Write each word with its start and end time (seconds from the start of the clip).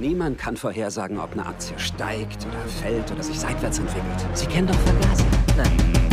Niemand 0.00 0.38
kann 0.38 0.56
vorhersagen, 0.56 1.18
ob 1.18 1.32
eine 1.32 1.44
Aktie 1.44 1.78
steigt 1.78 2.46
oder 2.46 2.58
fällt 2.80 3.12
oder 3.12 3.22
sich 3.22 3.38
seitwärts 3.38 3.80
entwickelt. 3.80 4.16
Sie 4.32 4.46
kennen 4.46 4.66
doch 4.66 4.80
Vergaser. 4.80 5.26
Nein. 5.58 6.10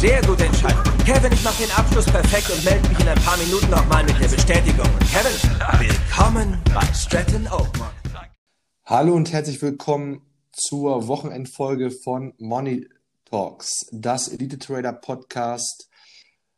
Sehr 0.00 0.22
gute 0.22 0.46
Entscheidung. 0.46 0.82
Kevin, 1.04 1.30
ich 1.30 1.44
mache 1.44 1.62
den 1.62 1.70
Abschluss 1.72 2.06
perfekt 2.06 2.48
und 2.48 2.64
melde 2.64 2.88
mich 2.88 2.98
in 2.98 3.08
ein 3.08 3.18
paar 3.18 3.36
Minuten 3.36 3.68
nochmal 3.68 4.04
mit 4.04 4.18
der 4.18 4.28
Bestätigung. 4.28 4.88
Kevin, 5.12 5.86
willkommen 5.86 6.62
bei 6.72 6.94
Stratton 6.94 7.46
Oakmont. 7.48 7.92
Hallo 8.86 9.14
und 9.14 9.30
herzlich 9.30 9.60
willkommen 9.60 10.22
zur 10.52 11.06
Wochenendfolge 11.06 11.90
von 11.90 12.32
Money 12.38 12.88
Talks, 13.26 13.84
das 13.92 14.28
Elite 14.28 14.58
Trader 14.58 14.94
Podcast 14.94 15.90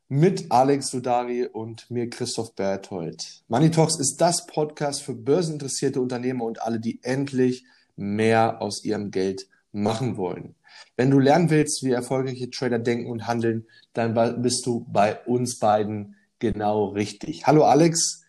mit 0.09 0.51
Alex 0.51 0.89
Sudari 0.89 1.45
und 1.45 1.91
mir 1.91 2.09
Christoph 2.09 2.55
Berthold. 2.55 3.43
Money 3.49 3.71
Talks 3.71 3.97
ist 3.99 4.17
das 4.17 4.47
Podcast 4.47 5.03
für 5.03 5.15
börseninteressierte 5.15 6.01
Unternehmer 6.01 6.45
und 6.45 6.63
alle, 6.63 6.81
die 6.81 7.01
endlich 7.03 7.65
mehr 7.95 8.63
aus 8.63 8.85
ihrem 8.85 9.11
Geld 9.11 9.47
machen 9.71 10.16
wollen. 10.16 10.55
Wenn 10.97 11.11
du 11.11 11.19
lernen 11.19 11.51
willst, 11.51 11.85
wie 11.85 11.91
erfolgreiche 11.91 12.49
Trader 12.51 12.79
denken 12.79 13.11
und 13.11 13.27
handeln, 13.27 13.66
dann 13.93 14.15
bist 14.41 14.65
du 14.65 14.87
bei 14.89 15.23
uns 15.25 15.59
beiden 15.59 16.16
genau 16.38 16.87
richtig. 16.87 17.47
Hallo 17.47 17.65
Alex. 17.65 18.25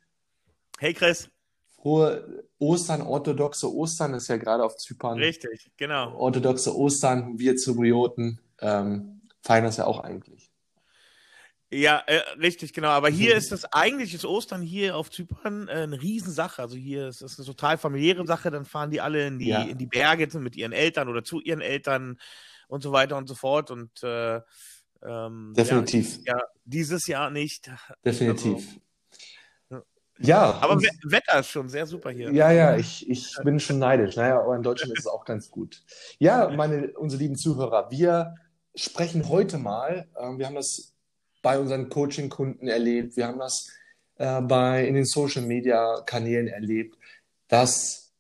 Hey 0.80 0.94
Chris. 0.94 1.30
Frohe 1.76 2.44
Ostern, 2.58 3.02
orthodoxe 3.02 3.74
Ostern 3.74 4.14
ist 4.16 4.28
ja 4.28 4.36
gerade 4.36 4.66
auf 4.66 4.76
Zypern. 4.76 5.18
Richtig, 5.18 5.72
genau. 5.78 6.14
Orthodoxe 6.18 6.76
Ostern, 6.76 7.40
wir 7.40 7.56
Zyprioten 7.56 8.42
ähm, 8.60 9.22
feiern 9.42 9.64
das 9.64 9.78
ja 9.78 9.86
auch 9.86 10.02
eigentlich. 10.02 10.49
Ja, 11.72 12.02
äh, 12.08 12.22
richtig, 12.40 12.74
genau. 12.74 12.90
Aber 12.90 13.10
hier 13.10 13.36
ist 13.36 13.52
das 13.52 13.66
eigentlich 13.66 14.14
ist 14.16 14.26
Ostern 14.26 14.62
hier 14.62 14.98
auf 14.98 15.12
Zypern 15.12 15.68
äh, 15.68 15.74
eine 15.74 16.02
Riesensache. 16.02 16.62
Also 16.62 16.76
hier 16.76 17.08
ist 17.08 17.22
es 17.22 17.38
eine 17.38 17.46
total 17.46 17.78
familiäre 17.78 18.26
Sache. 18.26 18.50
Dann 18.50 18.66
fahren 18.66 18.90
die 18.90 19.02
alle 19.02 19.28
in 19.28 19.38
die, 19.38 19.50
ja. 19.50 19.62
in 19.62 19.78
die 19.78 19.86
Berge 19.86 20.28
mit 20.40 20.56
ihren 20.56 20.72
Eltern 20.72 21.10
oder 21.10 21.24
zu 21.24 21.40
ihren 21.40 21.62
Eltern 21.62 22.20
und 22.68 22.82
so 22.82 22.92
weiter 22.92 23.18
und 23.18 23.28
so 23.28 23.36
fort. 23.36 23.70
Und 23.70 24.02
äh, 24.02 24.42
ähm, 25.04 25.54
definitiv. 25.56 26.18
Ja, 26.26 26.38
ja, 26.38 26.44
dieses 26.66 27.06
Jahr 27.06 27.30
nicht. 27.30 27.70
Definitiv. 28.04 28.80
Also, 29.70 29.84
ja. 30.18 30.58
Aber 30.62 30.74
und, 30.74 30.84
Wetter 31.04 31.40
ist 31.40 31.50
schon 31.50 31.70
sehr 31.70 31.86
super 31.86 32.10
hier. 32.10 32.32
Ja, 32.32 32.52
ja, 32.52 32.78
ich, 32.78 33.08
ich 33.08 33.36
bin 33.44 33.60
schon 33.60 33.78
neidisch. 33.78 34.16
Naja, 34.16 34.42
aber 34.42 34.56
in 34.56 34.64
Deutschland 34.64 34.94
ist 34.94 35.02
es 35.02 35.08
auch 35.08 35.24
ganz 35.24 35.52
gut. 35.52 35.84
Ja, 36.18 36.50
meine, 36.50 36.94
unsere 36.98 37.22
lieben 37.22 37.36
Zuhörer, 37.36 37.92
wir 37.92 38.34
sprechen 38.74 39.30
heute 39.30 39.60
mal, 39.60 40.08
äh, 40.16 40.38
wir 40.38 40.48
haben 40.48 40.56
das 40.56 40.96
bei 41.42 41.60
unseren 41.60 41.90
Coaching-Kunden 41.90 42.68
erlebt, 42.68 43.16
wir 43.18 43.28
haben 43.28 43.40
das 43.40 43.68
äh, 44.16 44.42
bei, 44.42 44.88
in 44.88 44.96
den 44.96 45.06
Social-Media-Kanälen 45.06 46.48
erlebt, 46.48 46.98
dass 47.48 48.12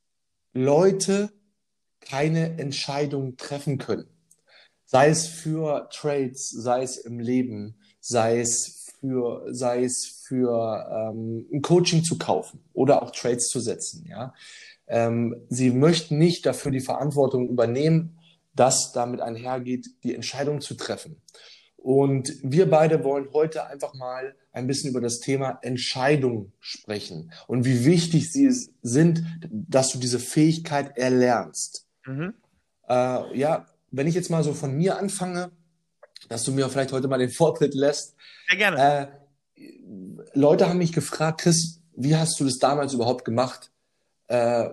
Leute 0.53 1.31
keine 1.99 2.57
Entscheidung 2.57 3.37
treffen 3.37 3.77
können. 3.77 4.07
Sei 4.85 5.09
es 5.09 5.27
für 5.27 5.89
Trades, 5.91 6.49
sei 6.49 6.81
es 6.81 6.97
im 6.97 7.19
Leben, 7.19 7.75
sei 7.99 8.39
es 8.39 8.87
für, 8.99 9.45
sei 9.53 9.83
es 9.83 10.23
für 10.27 11.11
ähm, 11.11 11.47
ein 11.53 11.61
Coaching 11.61 12.03
zu 12.03 12.17
kaufen 12.17 12.63
oder 12.73 13.03
auch 13.03 13.11
Trades 13.11 13.47
zu 13.49 13.59
setzen. 13.59 14.05
Ja? 14.09 14.33
Ähm, 14.87 15.35
sie 15.49 15.69
möchten 15.69 16.17
nicht 16.17 16.45
dafür 16.45 16.71
die 16.71 16.79
Verantwortung 16.79 17.49
übernehmen, 17.49 18.19
dass 18.55 18.91
damit 18.91 19.21
einhergeht, 19.21 19.87
die 20.03 20.15
Entscheidung 20.15 20.61
zu 20.61 20.73
treffen. 20.73 21.21
Und 21.81 22.33
wir 22.43 22.69
beide 22.69 23.03
wollen 23.03 23.29
heute 23.33 23.65
einfach 23.67 23.93
mal 23.93 24.35
ein 24.51 24.67
bisschen 24.67 24.89
über 24.89 25.01
das 25.01 25.19
Thema 25.19 25.59
Entscheidung 25.61 26.51
sprechen 26.59 27.31
und 27.47 27.65
wie 27.65 27.85
wichtig 27.85 28.31
sie 28.31 28.51
sind, 28.81 29.23
dass 29.49 29.89
du 29.89 29.99
diese 29.99 30.19
Fähigkeit 30.19 30.97
erlernst. 30.97 31.85
Mhm. 32.05 32.33
Äh, 32.87 33.37
ja, 33.37 33.67
wenn 33.91 34.07
ich 34.07 34.15
jetzt 34.15 34.29
mal 34.29 34.43
so 34.43 34.53
von 34.53 34.75
mir 34.75 34.97
anfange, 34.97 35.51
dass 36.27 36.43
du 36.43 36.51
mir 36.51 36.69
vielleicht 36.69 36.91
heute 36.91 37.07
mal 37.07 37.19
den 37.19 37.29
Vortritt 37.29 37.73
lässt. 37.73 38.15
Sehr 38.49 38.57
gerne. 38.57 39.11
Äh, 39.55 39.61
Leute 40.33 40.67
haben 40.67 40.77
mich 40.77 40.93
gefragt, 40.93 41.41
Chris, 41.41 41.81
wie 41.95 42.15
hast 42.15 42.39
du 42.39 42.45
das 42.45 42.59
damals 42.59 42.93
überhaupt 42.93 43.25
gemacht? 43.25 43.71
Äh, 44.27 44.69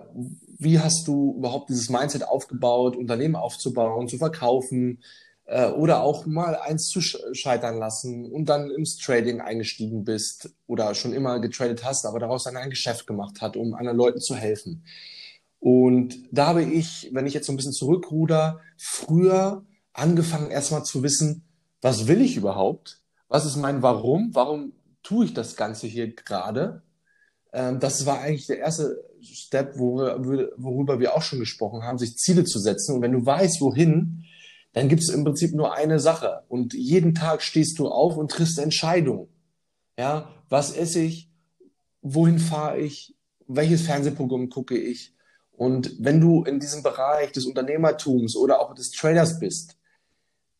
wie 0.59 0.79
hast 0.79 1.07
du 1.07 1.35
überhaupt 1.37 1.69
dieses 1.69 1.89
Mindset 1.89 2.23
aufgebaut, 2.23 2.95
Unternehmen 2.95 3.35
aufzubauen, 3.35 4.07
zu 4.07 4.17
verkaufen? 4.17 4.99
Äh, 5.47 5.69
oder 5.69 6.03
auch 6.03 6.25
mal 6.25 6.55
eins 6.55 6.87
zu 6.87 7.01
scheitern 7.01 7.79
lassen 7.79 8.31
und 8.31 8.45
dann 8.49 8.69
ins 8.69 8.97
Trading 8.97 9.41
eingestiegen 9.41 10.03
bist 10.03 10.49
oder 10.67 10.93
schon 10.93 11.13
immer 11.13 11.39
getradet 11.39 11.83
hast, 11.83 12.05
aber 12.05 12.19
daraus 12.19 12.43
dann 12.43 12.57
ein 12.57 12.69
Geschäft 12.69 13.07
gemacht 13.07 13.41
hat, 13.41 13.57
um 13.57 13.73
anderen 13.73 13.97
Leuten 13.97 14.19
zu 14.19 14.35
helfen. 14.35 14.83
Und 15.59 16.17
da 16.31 16.47
habe 16.47 16.63
ich, 16.63 17.09
wenn 17.13 17.25
ich 17.25 17.33
jetzt 17.33 17.47
so 17.47 17.53
ein 17.53 17.57
bisschen 17.57 17.73
zurückruder, 17.73 18.59
früher 18.77 19.65
angefangen 19.93 20.51
erstmal 20.51 20.83
zu 20.83 21.01
wissen, 21.01 21.43
was 21.81 22.07
will 22.07 22.21
ich 22.21 22.37
überhaupt? 22.37 23.01
Was 23.27 23.45
ist 23.45 23.55
mein 23.55 23.81
Warum? 23.81 24.29
Warum 24.33 24.73
tue 25.01 25.25
ich 25.25 25.33
das 25.33 25.55
Ganze 25.55 25.87
hier 25.87 26.13
gerade? 26.13 26.83
Ähm, 27.53 27.79
das 27.79 28.05
war 28.05 28.19
eigentlich 28.19 28.47
der 28.47 28.59
erste 28.59 29.03
Step, 29.21 29.77
worüber 29.77 30.99
wir 30.99 31.15
auch 31.15 31.21
schon 31.21 31.39
gesprochen 31.39 31.83
haben, 31.83 31.97
sich 31.97 32.17
Ziele 32.17 32.43
zu 32.43 32.59
setzen. 32.59 32.95
Und 32.95 33.01
wenn 33.01 33.13
du 33.13 33.25
weißt, 33.25 33.61
wohin, 33.61 34.25
dann 34.73 34.89
gibt 34.89 35.01
es 35.01 35.09
im 35.09 35.23
Prinzip 35.23 35.53
nur 35.53 35.73
eine 35.73 35.99
Sache. 35.99 36.43
Und 36.49 36.73
jeden 36.73 37.15
Tag 37.15 37.41
stehst 37.41 37.79
du 37.79 37.87
auf 37.87 38.17
und 38.17 38.31
triffst 38.31 38.59
Entscheidungen. 38.59 39.27
Ja, 39.97 40.29
was 40.49 40.71
esse 40.75 40.99
ich? 41.01 41.31
Wohin 42.01 42.39
fahre 42.39 42.79
ich? 42.79 43.15
Welches 43.47 43.81
Fernsehprogramm 43.81 44.49
gucke 44.49 44.77
ich? 44.77 45.15
Und 45.51 45.95
wenn 45.99 46.21
du 46.21 46.43
in 46.43 46.59
diesem 46.59 46.83
Bereich 46.83 47.31
des 47.31 47.45
Unternehmertums 47.45 48.35
oder 48.35 48.61
auch 48.61 48.75
des 48.75 48.91
Traders 48.91 49.39
bist, 49.39 49.77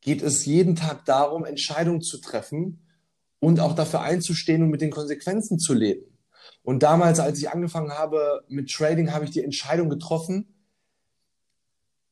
geht 0.02 0.24
es 0.24 0.46
jeden 0.46 0.76
Tag 0.76 1.06
darum, 1.06 1.46
Entscheidungen 1.46 2.02
zu 2.02 2.20
treffen 2.20 2.82
und 3.40 3.60
auch 3.60 3.76
dafür 3.76 4.02
einzustehen 4.02 4.64
und 4.64 4.70
mit 4.70 4.82
den 4.82 4.90
Konsequenzen 4.90 5.60
zu 5.60 5.74
leben. 5.74 6.18
Und 6.64 6.82
damals, 6.82 7.20
als 7.20 7.40
ich 7.40 7.50
angefangen 7.50 7.92
habe 7.92 8.44
mit 8.48 8.72
Trading, 8.72 9.14
habe 9.14 9.26
ich 9.26 9.32
die 9.32 9.44
Entscheidung 9.44 9.90
getroffen, 9.90 10.57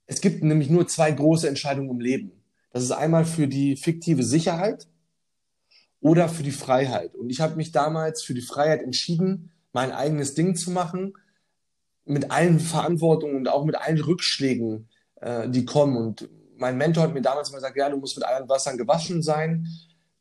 es 0.07 0.21
gibt 0.21 0.43
nämlich 0.43 0.69
nur 0.69 0.88
zwei 0.88 1.11
große 1.11 1.47
Entscheidungen 1.47 1.89
im 1.89 1.99
Leben. 1.99 2.31
Das 2.71 2.83
ist 2.83 2.91
einmal 2.91 3.25
für 3.25 3.47
die 3.47 3.75
fiktive 3.75 4.23
Sicherheit 4.23 4.88
oder 6.01 6.29
für 6.29 6.43
die 6.43 6.51
Freiheit. 6.51 7.16
Und 7.16 7.29
ich 7.29 7.41
habe 7.41 7.55
mich 7.55 7.71
damals 7.71 8.21
für 8.21 8.33
die 8.33 8.41
Freiheit 8.41 8.81
entschieden, 8.81 9.51
mein 9.73 9.91
eigenes 9.91 10.35
Ding 10.35 10.55
zu 10.55 10.71
machen, 10.71 11.13
mit 12.05 12.31
allen 12.31 12.59
Verantwortungen 12.59 13.35
und 13.35 13.47
auch 13.47 13.66
mit 13.66 13.75
allen 13.75 13.99
Rückschlägen, 13.99 14.88
äh, 15.21 15.49
die 15.49 15.66
kommen. 15.66 15.97
Und 15.97 16.29
mein 16.57 16.77
Mentor 16.77 17.03
hat 17.03 17.13
mir 17.13 17.22
damals 17.22 17.51
mal 17.51 17.57
gesagt, 17.57 17.77
ja, 17.77 17.89
du 17.89 17.97
musst 17.97 18.16
mit 18.16 18.25
allen 18.25 18.47
Wassern 18.47 18.77
gewaschen 18.77 19.23
sein, 19.23 19.67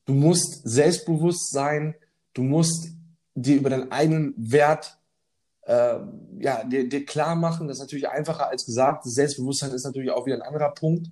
du 0.07 0.15
musst 0.15 0.63
selbstbewusst 0.65 1.53
sein, 1.53 1.95
du 2.33 2.43
musst 2.43 2.89
dir 3.35 3.57
über 3.57 3.71
deinen 3.71 3.93
eigenen 3.93 4.35
Wert 4.37 4.99
äh, 5.67 5.97
ja, 6.39 6.65
dir, 6.65 6.89
dir 6.89 7.05
klar 7.05 7.35
machen. 7.35 7.69
Das 7.69 7.79
ist 7.79 7.83
natürlich 7.83 8.09
einfacher 8.09 8.49
als 8.49 8.67
gesagt. 8.67 9.05
Selbstbewusstsein 9.05 9.73
ist 9.73 9.85
natürlich 9.85 10.11
auch 10.11 10.27
wieder 10.27 10.37
ein 10.37 10.43
anderer 10.43 10.71
Punkt. 10.71 11.09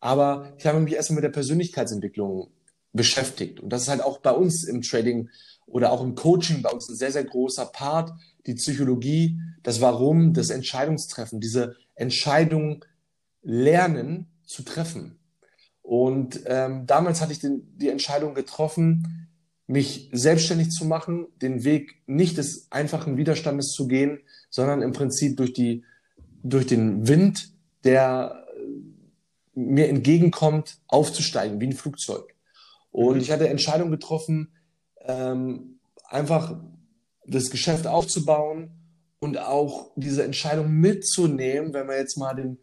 Aber 0.00 0.52
ich 0.58 0.66
habe 0.66 0.80
mich 0.80 0.94
erstmal 0.94 1.16
mit 1.16 1.24
der 1.24 1.30
Persönlichkeitsentwicklung 1.30 2.50
beschäftigt. 2.92 3.60
Und 3.60 3.70
das 3.70 3.82
ist 3.82 3.88
halt 3.88 4.02
auch 4.02 4.18
bei 4.18 4.30
uns 4.30 4.64
im 4.64 4.82
Trading 4.82 5.30
oder 5.66 5.90
auch 5.90 6.02
im 6.02 6.14
Coaching 6.14 6.62
bei 6.62 6.70
uns 6.70 6.88
ein 6.88 6.96
sehr, 6.96 7.12
sehr 7.12 7.24
großer 7.24 7.66
Part. 7.66 8.12
Die 8.46 8.54
Psychologie, 8.54 9.40
das 9.62 9.80
Warum, 9.80 10.34
das 10.34 10.50
Entscheidungstreffen, 10.50 11.40
diese 11.40 11.76
Entscheidung 11.94 12.84
lernen 13.42 14.26
zu 14.44 14.62
treffen. 14.62 15.18
Und 15.82 16.40
ähm, 16.46 16.86
damals 16.86 17.20
hatte 17.20 17.32
ich 17.32 17.40
den, 17.40 17.76
die 17.76 17.88
Entscheidung 17.88 18.34
getroffen, 18.34 19.23
mich 19.66 20.10
selbstständig 20.12 20.70
zu 20.70 20.84
machen, 20.84 21.26
den 21.40 21.64
Weg 21.64 22.02
nicht 22.06 22.36
des 22.36 22.68
einfachen 22.70 23.16
Widerstandes 23.16 23.72
zu 23.72 23.88
gehen, 23.88 24.20
sondern 24.50 24.82
im 24.82 24.92
Prinzip 24.92 25.36
durch 25.36 25.52
die, 25.52 25.84
durch 26.42 26.66
den 26.66 27.08
Wind, 27.08 27.50
der 27.84 28.46
äh, 28.56 29.58
mir 29.58 29.88
entgegenkommt, 29.88 30.78
aufzusteigen, 30.86 31.60
wie 31.60 31.68
ein 31.68 31.72
Flugzeug. 31.72 32.34
Und 32.90 33.20
ich 33.20 33.30
hatte 33.30 33.48
Entscheidung 33.48 33.90
getroffen, 33.90 34.52
ähm, 35.00 35.78
einfach 36.08 36.60
das 37.26 37.50
Geschäft 37.50 37.86
aufzubauen 37.86 38.70
und 39.18 39.38
auch 39.38 39.92
diese 39.96 40.24
Entscheidung 40.24 40.72
mitzunehmen, 40.72 41.72
wenn 41.72 41.88
wir 41.88 41.96
jetzt 41.96 42.18
mal 42.18 42.34
den, 42.34 42.58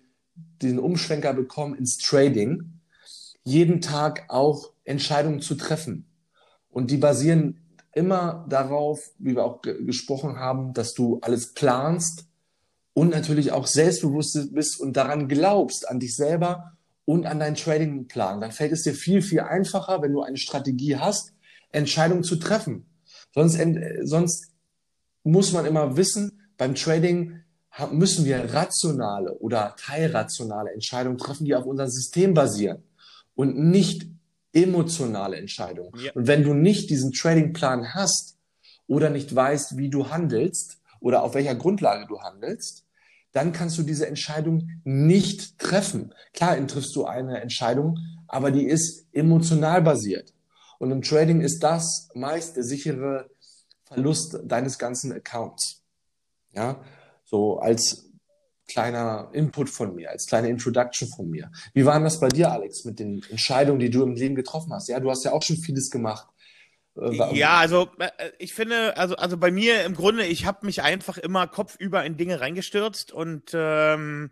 den 0.62 0.78
Umschwenker 0.78 1.34
bekommen 1.34 1.75
ins 1.75 1.98
Trading, 1.98 2.80
jeden 3.44 3.81
Tag 3.81 4.25
auch 4.30 4.72
Entscheidungen 4.84 5.42
zu 5.42 5.56
treffen 5.56 6.11
und 6.72 6.90
die 6.90 6.98
basieren 6.98 7.62
immer 7.94 8.46
darauf, 8.50 9.00
wie 9.20 9.36
wir 9.36 9.44
auch 9.44 9.62
gesprochen 9.62 10.38
haben, 10.38 10.74
dass 10.74 10.94
du 10.94 11.20
alles 11.22 11.54
planst 11.54 12.26
und 12.94 13.10
natürlich 13.10 13.52
auch 13.52 13.68
selbstbewusst 13.68 14.54
bist 14.54 14.80
und 14.80 14.96
daran 14.98 15.28
glaubst, 15.28 15.88
an 15.88 16.00
dich 16.00 16.16
selber 16.16 16.78
und 17.06 17.26
an 17.26 17.40
deinen 17.40 17.56
Tradingplan. 17.56 18.42
Dann 18.42 18.52
fällt 18.52 18.72
es 18.72 18.84
dir 18.84 18.94
viel, 18.94 19.22
viel 19.22 19.42
einfacher, 19.42 20.02
wenn 20.02 20.14
du 20.14 20.22
eine 20.22 20.38
Strategie 20.38 20.98
hast, 20.98 21.34
Entscheidungen 21.72 22.24
zu 22.24 22.38
treffen. 22.38 22.86
Sonst, 23.34 23.60
sonst 24.04 24.52
muss 25.24 25.52
man 25.52 25.66
immer 25.66 25.98
wissen, 25.98 26.42
beim 26.58 26.76
Trading 26.76 27.42
müssen 27.92 28.26
wir 28.26 28.54
rationale 28.54 29.38
oder 29.40 29.76
teilrationale 29.78 30.72
Entscheidungen 30.72 31.18
treffen, 31.18 31.46
die 31.46 31.56
auf 31.56 31.66
unserem 31.66 31.90
System 31.90 32.34
basieren 32.34 32.84
und 33.36 33.58
nicht 33.58 34.08
emotionale 34.53 35.38
Entscheidungen. 35.38 35.92
Ja. 36.00 36.12
Und 36.13 36.27
wenn 36.27 36.44
du 36.44 36.53
nicht 36.53 36.89
diesen 36.89 37.12
Tradingplan 37.12 37.94
hast 37.94 38.38
oder 38.88 39.09
nicht 39.09 39.33
weißt, 39.33 39.77
wie 39.77 39.89
du 39.89 40.09
handelst 40.09 40.81
oder 41.00 41.24
auf 41.24 41.33
welcher 41.33 41.56
Grundlage 41.56 42.06
du 42.07 42.21
handelst, 42.21 42.86
dann 43.31 43.53
kannst 43.53 43.77
du 43.77 43.83
diese 43.83 44.07
Entscheidung 44.07 44.69
nicht 44.83 45.57
treffen. 45.57 46.13
Klar, 46.33 46.56
triffst 46.68 46.95
du 46.95 47.06
eine 47.06 47.39
Entscheidung, 47.42 47.98
aber 48.27 48.51
die 48.51 48.65
ist 48.65 49.07
emotional 49.13 49.81
basiert. 49.81 50.33
Und 50.80 50.92
im 50.92 51.01
Trading 51.01 51.42
ist 51.42 51.59
das 51.59 52.09
meist 52.13 52.57
der 52.57 52.63
sichere 52.63 53.30
Verlust 53.86 54.39
deines 54.45 54.77
ganzen 54.77 55.12
Accounts. 55.13 55.81
Ja, 56.53 56.83
so 57.24 57.59
als 57.59 58.11
kleiner 58.72 59.30
Input 59.34 59.70
von 59.70 59.96
mir, 59.96 60.10
als 60.10 60.28
kleine 60.28 60.50
Introduction 60.50 61.08
von 61.08 61.30
mir. 61.30 61.52
Wie 61.74 61.86
war 61.86 62.00
das 62.00 62.20
bei 62.20 62.30
dir, 62.30 62.52
Alex, 62.52 62.86
mit 62.86 63.00
den 63.00 63.24
Entscheidungen, 63.30 63.80
die 63.80 63.90
du 63.90 64.04
im 64.04 64.16
Leben 64.16 64.36
getroffen 64.36 64.74
hast? 64.74 64.88
Ja, 64.90 65.00
du 65.00 65.10
hast 65.10 65.24
ja 65.26 65.32
auch 65.32 65.44
schon 65.44 65.58
vieles 65.58 65.90
gemacht. 65.90 66.28
Äh, 66.98 67.38
ja, 67.38 67.58
also 67.58 67.90
äh, 68.00 68.32
ich 68.38 68.54
finde, 68.54 68.98
also 68.98 69.16
also 69.16 69.38
bei 69.38 69.52
mir 69.52 69.86
im 69.86 69.96
Grunde, 69.96 70.26
ich 70.26 70.46
habe 70.46 70.66
mich 70.66 70.82
einfach 70.82 71.18
immer 71.18 71.48
kopfüber 71.48 72.04
in 72.04 72.18
Dinge 72.18 72.42
reingestürzt 72.42 73.12
und 73.12 73.52
ähm, 73.54 74.32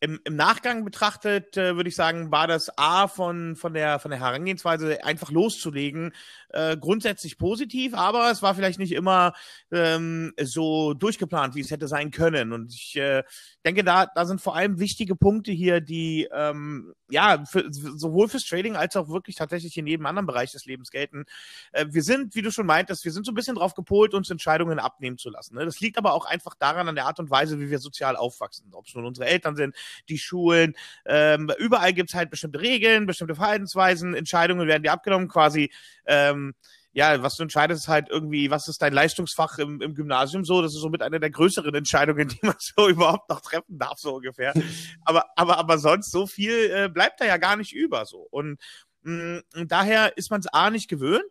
im, 0.00 0.20
im 0.24 0.36
Nachgang 0.36 0.84
betrachtet, 0.84 1.56
äh, 1.56 1.74
würde 1.74 1.88
ich 1.88 1.96
sagen, 1.96 2.30
war 2.30 2.46
das 2.46 2.70
A 2.78 3.08
von, 3.08 3.56
von, 3.56 3.74
der, 3.74 3.98
von 3.98 4.10
der 4.10 4.20
Herangehensweise 4.20 5.04
einfach 5.04 5.30
loszulegen, 5.30 6.12
äh, 6.50 6.76
grundsätzlich 6.76 7.36
positiv, 7.36 7.94
aber 7.94 8.30
es 8.30 8.40
war 8.40 8.54
vielleicht 8.54 8.78
nicht 8.78 8.92
immer 8.92 9.34
ähm, 9.72 10.32
so 10.40 10.94
durchgeplant, 10.94 11.54
wie 11.56 11.60
es 11.60 11.70
hätte 11.70 11.88
sein 11.88 12.10
können. 12.10 12.52
Und 12.52 12.72
ich 12.72 12.96
äh, 12.96 13.24
denke, 13.64 13.82
da, 13.82 14.06
da 14.06 14.24
sind 14.24 14.40
vor 14.40 14.54
allem 14.54 14.78
wichtige 14.78 15.16
Punkte 15.16 15.50
hier, 15.50 15.80
die 15.80 16.28
ähm, 16.32 16.94
ja 17.10 17.44
für, 17.44 17.64
sowohl 17.70 18.28
fürs 18.28 18.46
Trading 18.46 18.76
als 18.76 18.96
auch 18.96 19.08
wirklich 19.08 19.36
tatsächlich 19.36 19.76
in 19.76 19.86
jedem 19.86 20.06
anderen 20.06 20.26
Bereich 20.26 20.52
des 20.52 20.64
Lebens 20.64 20.90
gelten. 20.90 21.24
Äh, 21.72 21.86
wir 21.90 22.02
sind, 22.02 22.36
wie 22.36 22.42
du 22.42 22.52
schon 22.52 22.66
meintest, 22.66 23.04
wir 23.04 23.12
sind 23.12 23.26
so 23.26 23.32
ein 23.32 23.34
bisschen 23.34 23.56
drauf 23.56 23.74
gepolt, 23.74 24.14
uns 24.14 24.30
Entscheidungen 24.30 24.78
abnehmen 24.78 25.18
zu 25.18 25.28
lassen. 25.28 25.56
Ne? 25.56 25.64
Das 25.64 25.80
liegt 25.80 25.98
aber 25.98 26.12
auch 26.12 26.24
einfach 26.24 26.54
daran, 26.54 26.88
an 26.88 26.94
der 26.94 27.06
Art 27.06 27.18
und 27.18 27.30
Weise, 27.30 27.58
wie 27.58 27.70
wir 27.70 27.80
sozial 27.80 28.14
aufwachsen. 28.14 28.72
Ob 28.72 28.86
es 28.86 28.94
nun 28.94 29.04
unsere 29.04 29.26
Eltern 29.26 29.56
sind, 29.56 29.74
die 30.08 30.18
Schulen, 30.18 30.74
ähm, 31.06 31.50
überall 31.58 31.92
gibt 31.92 32.10
es 32.10 32.14
halt 32.14 32.30
bestimmte 32.30 32.60
Regeln, 32.60 33.06
bestimmte 33.06 33.34
Verhaltensweisen, 33.34 34.14
Entscheidungen 34.14 34.68
werden 34.68 34.82
dir 34.82 34.92
abgenommen, 34.92 35.28
quasi 35.28 35.70
ähm, 36.06 36.54
ja, 36.98 37.22
was 37.22 37.36
du 37.36 37.44
entscheidest, 37.44 37.82
ist 37.84 37.88
halt 37.88 38.08
irgendwie, 38.08 38.50
was 38.50 38.66
ist 38.66 38.82
dein 38.82 38.92
Leistungsfach 38.92 39.58
im, 39.58 39.80
im 39.80 39.94
Gymnasium 39.94 40.44
so? 40.44 40.62
Das 40.62 40.74
ist 40.74 40.80
somit 40.80 41.02
eine 41.02 41.20
der 41.20 41.30
größeren 41.30 41.72
Entscheidungen, 41.72 42.26
die 42.28 42.40
man 42.42 42.56
so 42.58 42.88
überhaupt 42.88 43.28
noch 43.30 43.40
treffen 43.40 43.78
darf, 43.78 43.98
so 43.98 44.16
ungefähr. 44.16 44.52
aber, 45.04 45.26
aber, 45.36 45.58
aber 45.58 45.78
sonst 45.78 46.10
so 46.10 46.26
viel 46.26 46.70
äh, 46.72 46.88
bleibt 46.88 47.20
da 47.20 47.24
ja 47.24 47.36
gar 47.36 47.56
nicht 47.56 47.72
über 47.72 48.04
so. 48.04 48.26
Und 48.30 48.58
daher 49.02 50.16
ist 50.16 50.30
man 50.30 50.40
es 50.40 50.46
A 50.48 50.70
nicht 50.70 50.88
gewöhnt 50.88 51.24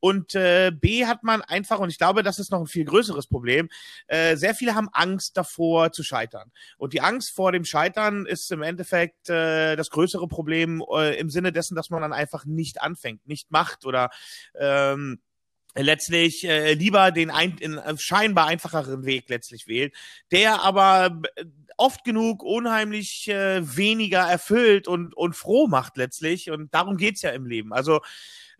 und 0.00 0.34
äh, 0.34 0.70
B 0.72 1.06
hat 1.06 1.22
man 1.22 1.42
einfach, 1.42 1.78
und 1.78 1.90
ich 1.90 1.98
glaube, 1.98 2.22
das 2.22 2.38
ist 2.38 2.50
noch 2.50 2.60
ein 2.60 2.66
viel 2.66 2.84
größeres 2.84 3.26
Problem, 3.26 3.68
äh, 4.06 4.36
sehr 4.36 4.54
viele 4.54 4.74
haben 4.74 4.88
Angst 4.92 5.36
davor 5.36 5.92
zu 5.92 6.02
scheitern. 6.02 6.52
Und 6.76 6.92
die 6.92 7.00
Angst 7.00 7.34
vor 7.34 7.52
dem 7.52 7.64
Scheitern 7.64 8.26
ist 8.26 8.52
im 8.52 8.62
Endeffekt 8.62 9.28
äh, 9.30 9.76
das 9.76 9.90
größere 9.90 10.28
Problem 10.28 10.84
äh, 10.94 11.18
im 11.18 11.30
Sinne 11.30 11.52
dessen, 11.52 11.74
dass 11.74 11.90
man 11.90 12.02
dann 12.02 12.12
einfach 12.12 12.44
nicht 12.44 12.82
anfängt, 12.82 13.26
nicht 13.26 13.50
macht 13.50 13.86
oder 13.86 14.10
ähm, 14.58 15.20
letztlich 15.74 16.44
äh, 16.44 16.74
lieber 16.74 17.10
den 17.10 17.30
ein, 17.30 17.56
in, 17.58 17.78
äh, 17.78 17.96
scheinbar 17.98 18.46
einfacheren 18.46 19.04
Weg 19.04 19.28
letztlich 19.28 19.66
wählt, 19.66 19.94
der 20.30 20.62
aber 20.62 21.22
äh, 21.36 21.44
oft 21.76 22.04
genug 22.04 22.42
unheimlich 22.42 23.28
äh, 23.28 23.76
weniger 23.76 24.20
erfüllt 24.20 24.86
und, 24.86 25.16
und 25.16 25.34
froh 25.34 25.66
macht 25.66 25.96
letztlich. 25.96 26.50
Und 26.50 26.72
darum 26.72 26.96
geht's 26.96 27.22
ja 27.22 27.30
im 27.30 27.46
Leben. 27.46 27.72
Also 27.72 28.00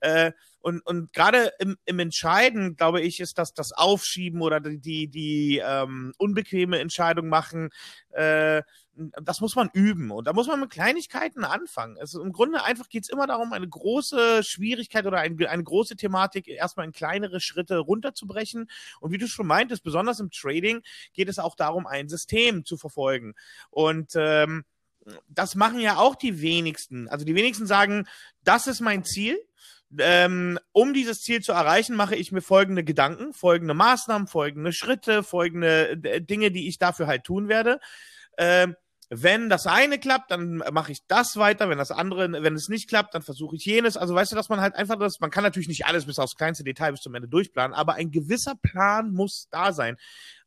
äh, 0.01 0.33
und, 0.61 0.81
und 0.87 1.13
gerade 1.13 1.53
im, 1.59 1.77
im 1.85 1.99
Entscheiden, 1.99 2.77
glaube 2.77 3.03
ich, 3.03 3.21
ist 3.21 3.37
das 3.37 3.53
das 3.53 3.73
Aufschieben 3.73 4.41
oder 4.41 4.61
die, 4.61 5.09
die, 5.09 5.63
ähm, 5.63 6.15
unbequeme 6.17 6.79
Entscheidung 6.79 7.29
machen, 7.29 7.69
äh, 8.13 8.63
das 8.97 9.41
muss 9.41 9.57
man 9.57 9.71
üben 9.73 10.11
und 10.11 10.27
da 10.27 10.33
muss 10.33 10.47
man 10.47 10.61
mit 10.61 10.71
Kleinigkeiten 10.71 11.45
anfangen. 11.45 11.99
Also 11.99 12.23
im 12.23 12.33
Grunde 12.33 12.63
einfach 12.63 12.89
geht 12.89 13.05
es 13.05 13.09
immer 13.09 13.27
darum, 13.27 13.53
eine 13.53 13.69
große 13.69 14.43
Schwierigkeit 14.45 15.07
oder 15.07 15.19
ein, 15.19 15.39
eine 15.47 15.65
große 15.65 15.97
Thematik 15.97 16.49
erstmal 16.49 16.87
in 16.87 16.93
kleinere 16.93 17.41
Schritte 17.41 17.79
runterzubrechen. 17.79 18.71
Und 19.01 19.13
wie 19.13 19.19
du 19.19 19.27
schon 19.27 19.47
meintest, 19.47 19.83
besonders 19.83 20.21
im 20.21 20.31
Trading 20.31 20.83
geht 21.13 21.29
es 21.29 21.39
auch 21.39 21.57
darum, 21.57 21.87
ein 21.87 22.09
System 22.09 22.65
zu 22.65 22.77
verfolgen. 22.77 23.35
Und 23.71 24.13
ähm, 24.15 24.65
das 25.29 25.55
machen 25.55 25.81
ja 25.81 25.97
auch 25.97 26.15
die 26.15 26.41
wenigsten. 26.41 27.09
Also 27.09 27.25
die 27.25 27.35
wenigsten 27.35 27.67
sagen, 27.67 28.07
das 28.43 28.67
ist 28.67 28.81
mein 28.81 29.05
Ziel. 29.05 29.39
Ähm, 29.99 30.59
um 30.73 30.93
dieses 30.93 31.23
Ziel 31.23 31.41
zu 31.41 31.53
erreichen, 31.53 31.95
mache 31.95 32.17
ich 32.17 32.33
mir 32.33 32.41
folgende 32.41 32.83
Gedanken, 32.83 33.33
folgende 33.33 33.75
Maßnahmen, 33.75 34.27
folgende 34.27 34.73
Schritte, 34.73 35.23
folgende 35.23 35.91
äh, 36.03 36.21
Dinge, 36.21 36.51
die 36.51 36.69
ich 36.69 36.79
dafür 36.79 37.07
halt 37.07 37.25
tun 37.25 37.49
werde. 37.49 37.79
Ähm, 38.37 38.75
wenn 39.11 39.49
das 39.49 39.67
eine 39.67 39.99
klappt, 39.99 40.31
dann 40.31 40.63
mache 40.73 40.93
ich 40.93 41.07
das 41.07 41.37
weiter. 41.37 41.69
Wenn 41.69 41.79
das 41.79 41.91
andere, 41.91 42.43
wenn 42.43 42.55
es 42.55 42.69
nicht 42.69 42.89
klappt, 42.89 43.15
dann 43.15 43.23
versuche 43.23 43.57
ich 43.57 43.65
jenes. 43.65 43.97
Also 43.97 44.15
weißt 44.15 44.33
du, 44.33 44.37
dass 44.37 44.49
man 44.49 44.61
halt 44.61 44.75
einfach 44.75 44.99
das, 44.99 45.21
man 45.21 45.31
kann 45.31 45.45
natürlich 45.45 45.69
nicht 45.69 45.87
alles 45.87 46.07
bis 46.07 46.19
aufs 46.19 46.37
kleinste 46.37 46.65
Detail 46.65 46.93
bis 46.93 47.01
zum 47.01 47.15
Ende 47.15 47.29
durchplanen, 47.29 47.75
aber 47.75 47.95
ein 47.95 48.11
gewisser 48.11 48.55
Plan 48.63 49.13
muss 49.13 49.49
da 49.51 49.73
sein. 49.73 49.97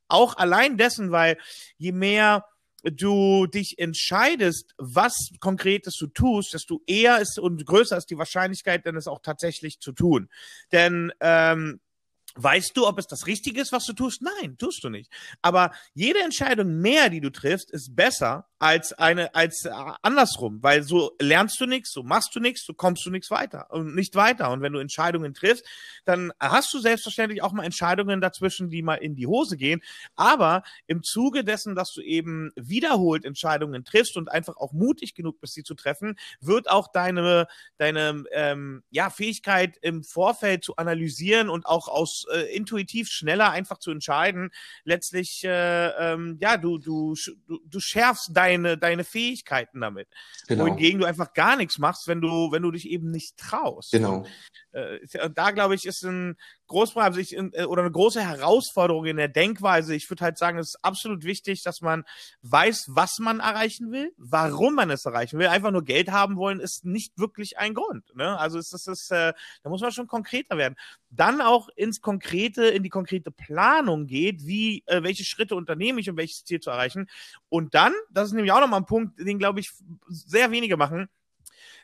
Auch 0.08 0.38
allein 0.38 0.78
dessen, 0.78 1.12
weil 1.12 1.38
je 1.78 1.92
mehr 1.92 2.46
du 2.84 3.48
dich 3.48 3.80
entscheidest, 3.80 4.74
was 4.78 5.32
konkretes 5.40 5.96
du 5.98 6.08
tust, 6.08 6.54
desto 6.54 6.82
eher 6.86 7.20
ist 7.20 7.40
und 7.40 7.66
größer 7.66 7.98
ist 7.98 8.10
die 8.10 8.18
Wahrscheinlichkeit, 8.18 8.86
denn 8.86 8.96
es 8.96 9.08
auch 9.08 9.20
tatsächlich 9.22 9.80
zu 9.80 9.92
tun. 9.92 10.30
Denn 10.72 11.12
ähm, 11.20 11.80
Weißt 12.38 12.78
du, 12.78 12.88
ob 12.88 13.00
es 13.00 13.08
das 13.08 13.26
Richtige 13.26 13.62
ist, 13.62 13.72
was 13.72 13.86
du 13.86 13.94
tust? 13.94 14.22
Nein, 14.22 14.58
tust 14.58 14.84
du 14.84 14.90
nicht. 14.90 15.12
Aber 15.42 15.72
jede 15.94 16.20
Entscheidung 16.20 16.80
mehr, 16.80 17.10
die 17.10 17.20
du 17.22 17.32
triffst, 17.32 17.72
ist 17.72 17.96
besser 17.96 18.48
als 18.60 18.94
eine 18.94 19.36
als 19.36 19.66
äh, 19.66 19.72
andersrum, 20.02 20.64
weil 20.64 20.82
so 20.82 21.16
lernst 21.20 21.60
du 21.62 21.68
nichts, 21.68 21.92
so 21.92 22.02
machst 22.02 22.36
du 22.36 22.40
nichts, 22.40 22.66
so 22.66 22.74
kommst 22.74 23.06
du 23.06 23.12
nichts 23.12 23.30
weiter 23.30 23.68
und 23.70 23.94
nicht 23.94 24.16
weiter. 24.16 24.50
Und 24.52 24.62
wenn 24.62 24.74
du 24.74 24.80
Entscheidungen 24.80 25.34
triffst, 25.34 25.66
dann 26.06 26.32
hast 26.40 26.74
du 26.74 26.80
selbstverständlich 26.80 27.44
auch 27.44 27.52
mal 27.52 27.64
Entscheidungen 27.64 28.20
dazwischen, 28.20 28.70
die 28.70 28.82
mal 28.82 28.96
in 28.96 29.16
die 29.16 29.28
Hose 29.28 29.58
gehen. 29.58 29.82
Aber 30.16 30.64
im 30.88 31.04
Zuge 31.04 31.44
dessen, 31.44 31.76
dass 31.76 31.94
du 31.94 32.02
eben 32.02 32.52
wiederholt 32.56 33.26
Entscheidungen 33.26 33.86
triffst 33.86 34.18
und 34.18 34.32
einfach 34.32 34.58
auch 34.58 34.74
mutig 34.74 35.14
genug 35.14 35.40
bist, 35.40 35.54
sie 35.54 35.64
zu 35.64 35.76
treffen, 35.76 36.18
wird 36.42 36.70
auch 36.70 36.92
deine 36.92 37.48
deine 37.78 38.24
ähm, 38.32 38.84
ja 38.90 39.12
Fähigkeit 39.12 39.78
im 39.82 40.04
Vorfeld 40.04 40.64
zu 40.64 40.78
analysieren 40.78 41.50
und 41.50 41.68
auch 41.68 41.88
aus 41.88 42.26
äh, 42.34 42.56
intuitiv 42.56 43.10
schneller 43.10 43.52
einfach 43.52 43.78
zu 43.78 43.92
entscheiden, 43.92 44.50
letztlich 44.84 45.44
äh, 45.44 45.90
ähm, 46.14 46.38
ja 46.42 46.58
du 46.58 46.80
du 46.80 47.16
du, 47.48 47.60
du 47.64 47.80
schärfst 47.80 48.32
dein 48.34 48.47
deine, 48.48 48.78
deine 48.78 49.04
Fähigkeiten 49.04 49.82
damit. 49.82 50.08
Genau. 50.48 50.64
Wohingegen 50.66 51.02
du 51.02 51.06
einfach 51.06 51.34
gar 51.34 51.56
nichts 51.56 51.78
machst, 51.78 52.08
wenn 52.08 52.22
du, 52.22 52.52
wenn 52.52 52.64
du 52.64 52.72
dich 52.72 52.90
eben 52.90 53.12
nicht 53.12 53.38
traust. 53.38 53.92
Genau. 53.92 54.26
Äh, 54.78 55.30
da 55.34 55.52
glaube 55.52 55.76
ich, 55.76 55.86
ist 55.86 56.04
ein 56.04 56.38
großes 56.68 56.96
also 56.98 57.20
ich, 57.20 57.36
äh, 57.36 57.66
oder 57.66 57.82
eine 57.82 57.92
große 57.92 58.22
Herausforderung 58.22 59.06
in 59.06 59.18
der 59.18 59.28
Denkweise. 59.28 59.96
Ich 59.96 60.10
würde 60.10 60.24
halt 60.24 60.38
sagen, 60.38 60.60
es 60.60 60.70
ist 60.70 60.84
absolut 60.84 61.24
wichtig, 61.24 61.64
dass 61.64 61.82
man 61.82 62.04
weiß, 62.44 62.88
was 62.90 63.18
man 63.20 63.40
erreichen 63.40 63.92
will, 63.92 64.14
warum 64.18 64.76
man 64.76 64.92
es 64.92 65.06
erreichen 65.06 65.40
will. 65.40 65.48
Einfach 65.48 65.72
nur 65.72 65.84
Geld 65.84 66.12
haben 66.12 66.38
wollen, 66.38 66.60
ist 66.60 66.86
nicht 66.86 67.18
wirklich 67.18 67.58
ein 67.58 67.74
Grund. 67.74 68.16
Ne? 68.16 68.38
Also 68.38 68.60
es, 68.60 68.72
es 68.72 68.86
ist, 68.88 69.12
äh, 69.12 69.34
da 69.64 69.70
muss 69.70 69.82
man 69.82 69.92
schon 69.92 70.08
konkreter 70.08 70.58
werden. 70.58 70.76
Dann 71.10 71.42
auch 71.42 71.70
ins 71.76 72.02
Konkrete, 72.02 72.66
in 72.66 72.84
die 72.84 72.90
konkrete 72.90 73.32
Planung 73.32 74.06
geht, 74.06 74.46
wie, 74.46 74.84
äh, 74.86 75.02
welche 75.02 75.24
Schritte 75.24 75.56
unternehme 75.56 76.00
ich, 76.02 76.10
um 76.10 76.18
welches 76.18 76.44
Ziel 76.44 76.60
zu 76.60 76.70
erreichen. 76.70 77.10
Und 77.50 77.74
dann, 77.74 77.94
das 78.12 78.28
ist 78.28 78.34
nämlich 78.34 78.52
auch 78.52 78.62
nochmal 78.62 78.82
ein 78.82 78.86
Punkt, 78.86 79.20
den 79.20 79.40
glaube 79.40 79.60
ich 79.60 79.72
sehr 80.08 80.52
wenige 80.52 80.78
machen, 80.78 81.10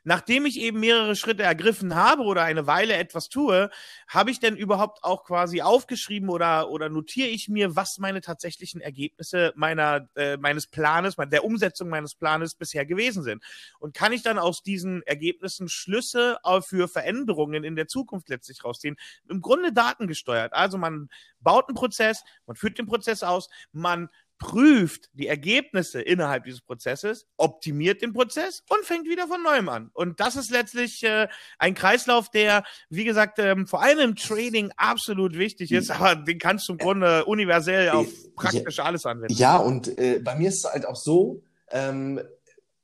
nachdem 0.04 0.46
ich 0.46 0.60
eben 0.60 0.80
mehrere 0.80 1.16
Schritte 1.16 1.44
ergriffen 1.44 1.96
habe 1.96 2.24
oder 2.24 2.44
eine 2.44 2.68
Weile 2.68 2.96
etwas 2.96 3.30
tue, 3.30 3.70
habe 4.08 4.32
ich 4.32 4.40
denn 4.40 4.56
überhaupt 4.56 5.04
auch 5.04 5.24
quasi 5.24 5.62
aufgeschrieben 5.62 6.30
oder, 6.30 6.70
oder 6.70 6.90
notiere 6.90 7.30
ich 7.30 7.50
mir, 7.50 7.76
was 7.76 7.98
meine 7.98 8.22
tatsächlichen 8.22 8.82
Ergebnisse 8.82 9.54
meiner, 9.56 10.10
äh, 10.16 10.38
meines 10.38 10.68
Planes, 10.68 11.16
der 11.16 11.44
Umsetzung 11.44 11.90
meines 11.90 12.16
Planes 12.16 12.56
bisher 12.56 12.86
gewesen 12.86 13.24
sind? 13.24 13.44
Und 13.80 13.94
kann 13.94 14.14
ich 14.14 14.24
dann 14.24 14.40
aus 14.40 14.64
diesen 14.64 15.04
Ergebnissen 15.04 15.70
Schlüsse 15.70 16.38
für 16.62 16.88
Veränderungen 16.88 17.64
in 17.64 17.76
der 17.76 17.88
Zukunft 17.88 18.30
letztlich 18.30 18.64
rausziehen? 18.64 18.98
Im 19.30 19.42
Grunde 19.42 19.72
datengesteuert. 19.72 20.54
Also 20.54 20.78
man 20.78 21.10
baut 21.40 21.68
einen 21.68 21.76
Prozess, 21.76 22.24
man 22.46 22.56
führt 22.56 22.78
den 22.78 22.88
Prozess 22.88 23.24
aus, 23.24 23.50
man 23.72 24.10
prüft 24.38 25.10
die 25.14 25.28
Ergebnisse 25.28 26.02
innerhalb 26.02 26.44
dieses 26.44 26.62
Prozesses, 26.62 27.26
optimiert 27.38 28.02
den 28.02 28.14
Prozess 28.14 28.64
und 28.70 28.86
fängt 28.86 29.08
wieder 29.08 29.28
von 29.28 29.42
neuem 29.42 29.70
an. 29.70 29.90
Und 29.94 30.20
das 30.20 30.36
ist 30.36 30.52
letztlich 30.52 31.04
äh, 31.04 31.28
ein 31.58 31.76
Kreislauf, 31.76 32.30
der, 32.30 32.64
wie 32.90 33.06
gesagt, 33.06 33.40
ähm, 33.40 33.68
vor 33.68 33.82
allem 33.82 34.00
im 34.00 34.16
Trading 34.16 34.72
absolut 34.76 35.38
wichtig 35.38 35.72
ist, 35.72 35.92
aber 35.92 36.16
den 36.16 36.40
kannst 36.40 36.68
du 36.68 36.74
im 36.74 36.78
Grunde 36.78 37.26
universell 37.26 37.90
auf 37.90 38.08
praktisch 38.36 38.80
alles 38.80 39.06
anwenden. 39.06 39.34
Ja, 39.36 39.58
und 39.58 39.98
äh, 39.98 40.20
bei 40.20 40.36
mir 40.36 40.50
ist 40.50 40.66
es 40.66 40.72
halt 40.72 40.86
auch 40.86 40.98
so, 40.98 41.42
ähm, 41.72 42.22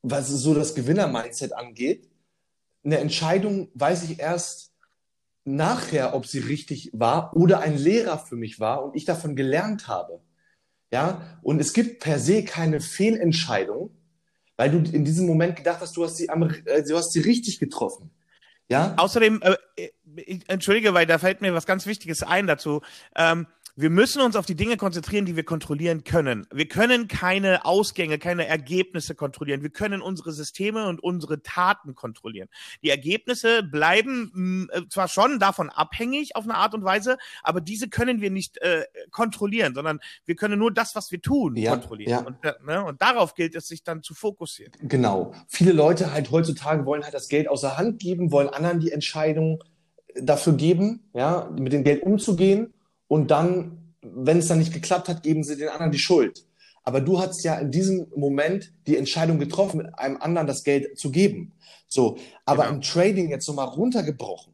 was 0.01 0.29
so 0.29 0.53
das 0.53 0.75
Gewinner-Mindset 0.75 1.53
angeht, 1.53 2.10
eine 2.84 3.00
Entscheidung 3.00 3.70
weiß 3.74 4.03
ich 4.03 4.20
erst 4.20 4.72
nachher, 5.44 6.13
ob 6.13 6.25
sie 6.25 6.39
richtig 6.39 6.91
war 6.94 7.36
oder 7.36 7.60
ein 7.60 7.77
Lehrer 7.77 8.18
für 8.18 8.36
mich 8.36 8.60
war 8.60 8.84
und 8.84 8.96
ich 8.96 9.06
davon 9.06 9.36
gelernt 9.36 9.88
habe. 9.88 10.22
Ja, 10.91 11.39
und 11.41 11.60
es 11.60 11.74
gibt 11.74 12.00
per 12.00 12.19
se 12.19 12.43
keine 12.43 12.81
Fehlentscheidung, 12.81 13.91
weil 14.58 14.72
du 14.72 14.77
in 14.91 15.05
diesem 15.05 15.27
Moment 15.27 15.55
gedacht 15.55 15.81
hast, 15.81 15.96
du 15.96 16.03
hast 16.03 16.17
sie, 16.17 16.27
äh, 16.27 16.84
du 16.84 16.98
hast 16.98 17.13
sie 17.13 17.22
richtig 17.22 17.60
getroffen. 17.60 18.12
Ja. 18.69 18.93
Außerdem, 18.98 19.41
äh, 19.41 19.89
ich, 20.15 20.50
entschuldige, 20.50 20.93
weil 20.93 21.05
da 21.05 21.17
fällt 21.17 21.41
mir 21.41 21.53
was 21.53 21.65
ganz 21.65 21.86
Wichtiges 21.86 22.24
ein 22.24 22.48
dazu. 22.48 22.81
Ähm, 23.15 23.48
wir 23.79 23.89
müssen 23.89 24.21
uns 24.21 24.36
auf 24.36 24.45
die 24.45 24.55
Dinge 24.55 24.75
konzentrieren, 24.75 25.25
die 25.25 25.38
wir 25.38 25.45
kontrollieren 25.45 26.03
können. 26.03 26.45
Wir 26.53 26.67
können 26.67 27.07
keine 27.07 27.63
Ausgänge, 27.63 28.19
keine 28.19 28.45
Ergebnisse 28.45 29.15
kontrollieren. 29.15 29.62
Wir 29.62 29.69
können 29.69 30.01
unsere 30.01 30.33
Systeme 30.33 30.88
und 30.89 31.01
unsere 31.01 31.41
Taten 31.43 31.95
kontrollieren. 31.95 32.50
Die 32.83 32.89
Ergebnisse 32.89 33.63
bleiben 33.63 34.31
mh, 34.33 34.41
mm, 34.41 34.69
äh, 34.74 34.89
zwar 34.89 35.07
schon 35.07 35.39
davon 35.39 35.69
abhängig 35.69 36.36
auf 36.36 36.43
eine 36.43 36.55
Art 36.55 36.74
und 36.74 36.83
Weise, 36.83 37.17
aber 37.41 37.62
diese 37.62 37.88
können 37.88 38.19
wir 38.19 38.31
nicht 38.31 38.57
äh, 38.57 38.83
kontrollieren, 39.12 39.74
sondern 39.74 40.00
wir 40.25 40.36
können 40.36 40.59
nur 40.59 40.74
das, 40.74 40.93
was 40.95 41.09
wir 41.13 41.21
tun, 41.21 41.55
ja, 41.55 41.71
kontrollieren. 41.71 42.12
Ja. 42.12 42.19
Und, 42.19 42.43
äh, 42.43 42.53
ne, 42.65 42.83
und 42.83 43.01
darauf 43.01 43.33
gilt 43.33 43.55
es, 43.55 43.69
sich 43.69 43.83
dann 43.83 44.03
zu 44.03 44.13
fokussieren. 44.13 44.74
Genau. 44.81 45.33
Viele 45.48 45.71
Leute 45.71 46.12
halt 46.12 46.31
heutzutage 46.31 46.86
wollen 46.86 47.03
halt 47.03 47.13
das 47.13 47.29
Geld 47.29 47.48
außer 47.48 47.77
Hand 47.77 48.00
geben, 48.01 48.33
wollen 48.33 48.50
anderen 48.50 48.81
die 48.81 48.91
Entscheidung 48.91 49.63
dafür 50.15 50.53
geben, 50.53 51.09
ja, 51.13 51.50
mit 51.57 51.71
dem 51.71 51.86
Geld 51.86 52.03
umzugehen 52.03 52.74
und 53.09 53.31
dann, 53.31 53.95
wenn 54.01 54.37
es 54.37 54.47
dann 54.47 54.59
nicht 54.59 54.71
geklappt 54.71 55.09
hat, 55.09 55.23
geben 55.23 55.43
sie 55.43 55.57
den 55.57 55.67
anderen 55.67 55.91
die 55.91 55.99
Schuld. 55.99 56.45
Aber 56.83 57.01
du 57.01 57.19
hast 57.19 57.43
ja 57.43 57.55
in 57.55 57.71
diesem 57.71 58.07
Moment 58.15 58.71
die 58.87 58.95
Entscheidung 58.95 59.39
getroffen, 59.39 59.93
einem 59.95 60.17
anderen 60.17 60.47
das 60.47 60.63
Geld 60.63 60.97
zu 60.97 61.11
geben. 61.11 61.51
So, 61.89 62.17
aber 62.45 62.63
genau. 62.63 62.75
im 62.75 62.81
Trading 62.81 63.29
jetzt 63.29 63.47
nochmal 63.47 63.67
runtergebrochen. 63.67 64.53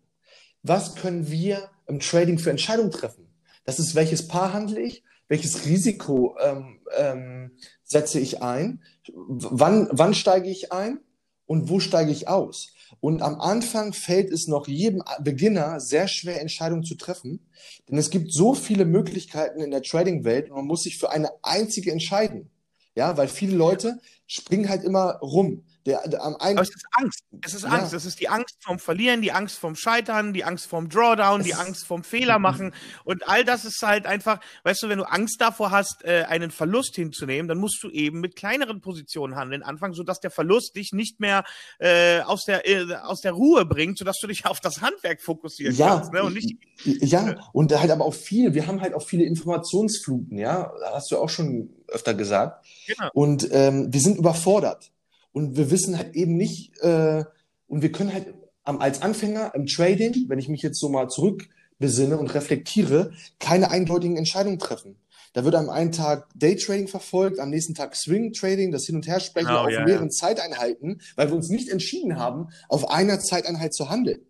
Was 0.64 0.96
können 0.96 1.30
wir 1.30 1.70
im 1.86 2.00
Trading 2.00 2.40
für 2.40 2.50
Entscheidungen 2.50 2.92
treffen? 2.92 3.28
Das 3.66 3.78
ist, 3.78 3.94
welches 3.94 4.28
Paar 4.28 4.54
handle 4.54 4.82
ich? 4.82 5.04
Welches 5.28 5.66
Risiko 5.66 6.38
ähm, 6.42 6.80
ähm, 6.98 7.52
setze 7.84 8.20
ich 8.20 8.42
ein? 8.42 8.82
Wann, 9.14 9.90
wann 9.92 10.14
steige 10.14 10.50
ich 10.50 10.72
ein? 10.72 11.00
Und 11.46 11.70
wo 11.70 11.80
steige 11.80 12.12
ich 12.12 12.28
aus? 12.28 12.74
Und 13.00 13.22
am 13.22 13.40
Anfang 13.40 13.94
fällt 13.94 14.32
es 14.32 14.48
noch 14.48 14.68
jedem 14.68 15.04
Beginner 15.22 15.80
sehr 15.80 16.08
schwer, 16.08 16.42
Entscheidungen 16.42 16.84
zu 16.84 16.96
treffen, 16.96 17.48
denn 17.90 17.98
es 17.98 18.10
gibt 18.10 18.32
so 18.32 18.54
viele 18.54 18.86
Möglichkeiten 18.86 19.60
in 19.60 19.72
der 19.72 19.82
Trading-Welt 19.82 20.50
und 20.50 20.58
man 20.58 20.66
muss 20.66 20.84
sich 20.84 20.98
für 20.98 21.12
eine 21.12 21.30
einzige 21.44 21.92
entscheiden. 21.92 22.50
Ja, 22.96 23.18
weil 23.18 23.28
viele 23.28 23.56
Leute 23.58 24.00
springen 24.26 24.70
halt 24.70 24.84
immer 24.84 25.18
rum. 25.20 25.65
Der, 25.86 26.02
der, 26.08 26.24
am 26.24 26.36
einen, 26.38 26.58
Aber 26.58 26.68
es 26.68 26.76
ist 26.76 26.86
Angst. 26.94 27.24
Es 27.44 27.54
ist 27.54 27.64
Angst. 27.64 27.92
Ja. 27.92 27.98
Es 27.98 28.06
ist 28.06 28.20
die 28.20 28.28
Angst 28.28 28.56
vom 28.60 28.80
Verlieren, 28.80 29.22
die 29.22 29.32
Angst 29.32 29.60
vom 29.60 29.76
Scheitern, 29.76 30.34
die 30.34 30.44
Angst 30.44 30.66
vom 30.66 30.90
Drawdown, 30.90 31.44
die 31.44 31.54
Angst 31.54 31.86
vom 31.86 32.04
Fehler 32.04 32.40
machen. 32.40 32.74
Und 33.04 33.28
all 33.28 33.44
das 33.44 33.66
ist 33.66 33.82
halt 33.84 34.08
einfach, 34.08 34.40
weißt 34.64 34.82
du, 34.82 34.90
wenn 34.90 34.98
du 34.98 35.04
Angst 35.04 35.40
davor 35.40 35.70
hast, 35.70 36.04
äh, 36.04 36.24
einen 36.28 36.50
Verlust 36.50 36.96
hinzunehmen, 36.96 37.48
dann 37.48 37.60
musst 37.60 37.84
du 37.84 37.90
eben 37.92 38.20
mit 38.20 38.36
kleineren 38.36 38.82
Positionen 38.82 39.36
handeln, 39.36 39.62
anfangen, 39.62 39.94
sodass 39.94 40.20
der 40.20 40.32
Verlust 40.32 40.76
dich 40.76 40.92
nicht 40.92 41.20
mehr 41.20 41.44
äh, 41.78 42.22
aus, 42.22 42.46
der, 42.46 42.68
äh, 42.68 42.96
aus 42.96 43.22
der 43.22 43.34
Ruhe 43.34 43.66
bringt, 43.66 44.00
sodass 44.00 44.18
du 44.20 44.26
dich 44.26 44.48
auf 44.48 44.60
das 44.62 44.82
Handwerk 44.82 45.22
fokussieren 45.22 45.76
ja, 45.76 45.90
kannst. 45.90 46.12
Ne? 46.14 46.24
Und 46.24 46.34
nicht, 46.34 46.58
ja, 46.84 47.36
und 47.54 47.72
halt 47.80 47.92
aber 47.92 48.06
auch 48.06 48.14
viel, 48.16 48.56
wir 48.56 48.66
haben 48.66 48.82
halt 48.82 48.96
auch 48.96 49.04
viele 49.04 49.24
Informationsfluten, 49.26 50.40
ja, 50.40 50.72
hast 50.94 51.12
du 51.12 51.18
auch 51.18 51.30
schon 51.30 51.70
öfter 51.88 52.16
gesagt. 52.16 52.66
Genau. 52.88 53.10
Und 53.14 53.48
ähm, 53.52 53.94
wir 53.94 54.02
sind 54.02 54.18
überfordert. 54.18 54.92
Und 55.36 55.58
wir 55.58 55.70
wissen 55.70 55.98
halt 55.98 56.16
eben 56.16 56.38
nicht, 56.38 56.80
äh, 56.80 57.26
und 57.68 57.82
wir 57.82 57.92
können 57.92 58.14
halt 58.14 58.34
als 58.64 59.02
Anfänger 59.02 59.52
im 59.54 59.66
Trading, 59.66 60.30
wenn 60.30 60.40
ich 60.40 60.48
mich 60.48 60.62
jetzt 60.62 60.80
so 60.80 60.88
mal 60.88 61.10
zurückbesinne 61.10 62.18
und 62.18 62.34
reflektiere, 62.34 63.12
keine 63.38 63.70
eindeutigen 63.70 64.16
Entscheidungen 64.16 64.60
treffen. 64.60 64.96
Da 65.34 65.44
wird 65.44 65.56
am 65.56 65.70
einen 65.70 65.92
Tag 65.92 66.30
Daytrading 66.36 66.88
verfolgt, 66.88 67.42
am 67.42 67.50
nächsten 67.50 67.74
Tag 67.74 67.98
Swing 67.98 68.32
Trading, 68.32 68.72
das 68.72 68.86
Hin- 68.86 68.96
und 68.96 69.08
Hersprechen 69.08 69.50
genau, 69.50 69.66
auf 69.66 69.72
ja, 69.72 69.84
mehreren 69.84 70.08
ja. 70.08 70.12
Zeiteinheiten, 70.12 71.02
weil 71.18 71.28
wir 71.28 71.36
uns 71.36 71.50
nicht 71.50 71.68
entschieden 71.68 72.18
haben, 72.18 72.48
auf 72.70 72.90
einer 72.90 73.20
Zeiteinheit 73.20 73.74
zu 73.74 73.90
handeln. 73.90 74.22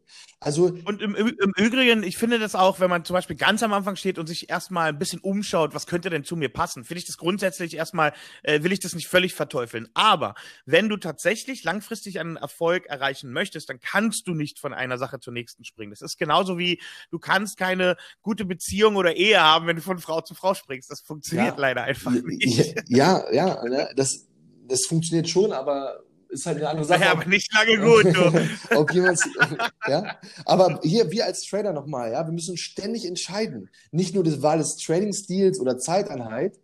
Also 0.42 0.65
und 0.86 1.01
im, 1.01 1.15
im 1.15 1.54
Übrigen, 1.58 2.04
ich 2.04 2.18
finde 2.18 2.39
das 2.39 2.56
auch, 2.56 2.80
wenn 2.80 2.89
man 2.89 3.06
zum 3.06 3.13
Beispiel 3.13 3.36
ganz 3.36 3.63
am 3.63 3.74
Anfang 3.74 3.96
steht 3.96 4.20
und 4.20 4.27
sich 4.27 4.50
erstmal 4.50 4.89
ein 4.89 5.00
bisschen 5.00 5.20
umschaut, 5.20 5.74
was 5.74 5.88
könnte 5.88 6.10
denn 6.10 6.24
zu 6.24 6.36
mir 6.36 6.50
passen, 6.50 6.84
finde 6.84 7.00
ich 7.00 7.06
das 7.06 7.18
grundsätzlich 7.18 7.75
erstmal, 7.75 8.13
äh, 8.44 8.62
will 8.62 8.72
ich 8.72 8.80
das 8.80 8.94
nicht 8.94 9.08
völlig 9.08 9.34
verteufeln. 9.34 9.88
Aber 9.94 10.36
wenn 10.65 10.89
du 10.89 10.98
tatsächlich 10.98 11.63
langfristig 11.63 12.20
einen 12.20 12.36
Erfolg 12.36 12.86
erreichen 12.86 13.32
möchtest, 13.32 13.70
dann 13.70 13.80
kannst 13.80 14.27
du 14.27 14.34
nicht 14.34 14.60
von 14.60 14.74
einer 14.74 14.98
Sache 14.98 15.20
zur 15.20 15.34
nächsten 15.34 15.63
springen. 15.63 15.92
Das 15.92 16.01
ist 16.01 16.18
genauso 16.18 16.58
wie, 16.58 16.82
du 17.12 17.18
kannst 17.18 17.58
keine 17.58 17.96
gute 18.22 18.46
Beziehung 18.46 18.98
oder 18.98 19.15
Ehe 19.15 19.42
haben, 19.42 19.68
wenn 19.68 19.77
du 19.77 19.82
von 19.82 20.00
Frau 20.00 20.22
zu 20.22 20.36
Frau 20.36 20.54
springst. 20.54 20.92
Das 20.92 21.01
funktioniert 21.01 21.56
ja, 21.56 21.62
leider 21.62 21.84
einfach 21.84 22.12
nicht. 22.12 22.75
Ja, 22.88 23.24
ja, 23.32 23.65
ja 23.65 23.94
das, 23.96 24.27
das 24.68 24.86
funktioniert 24.86 25.30
schon, 25.30 25.54
aber 25.54 26.04
ist 26.36 26.46
halt 26.46 26.58
eine 26.58 26.70
andere 26.70 26.86
Sache. 26.86 27.01
Ja, 27.01 27.12
aber 27.12 27.25
nicht 27.25 27.51
lange 27.54 27.77
gut, 27.80 28.15
du. 28.15 28.50
ob 28.77 28.94
jemand, 28.94 29.20
ja. 29.88 30.18
Aber 30.46 30.80
hier, 30.84 31.12
wir 31.12 31.25
als 31.25 31.44
Trader 31.44 31.74
nochmal, 31.74 32.12
ja, 32.12 32.25
wir 32.25 32.32
müssen 32.32 32.58
ständig 32.58 33.06
entscheiden. 33.06 33.70
Nicht 33.92 34.13
nur 34.13 34.24
die 34.24 34.42
Wahl 34.42 34.58
des 34.58 34.77
Trading-Stils 34.77 35.60
oder 35.60 35.77
Zeiteinheit, 35.77 36.60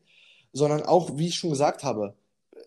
sondern 0.53 0.83
auch, 0.83 1.17
wie 1.17 1.27
ich 1.27 1.35
schon 1.35 1.49
gesagt 1.49 1.83
habe, 1.83 2.15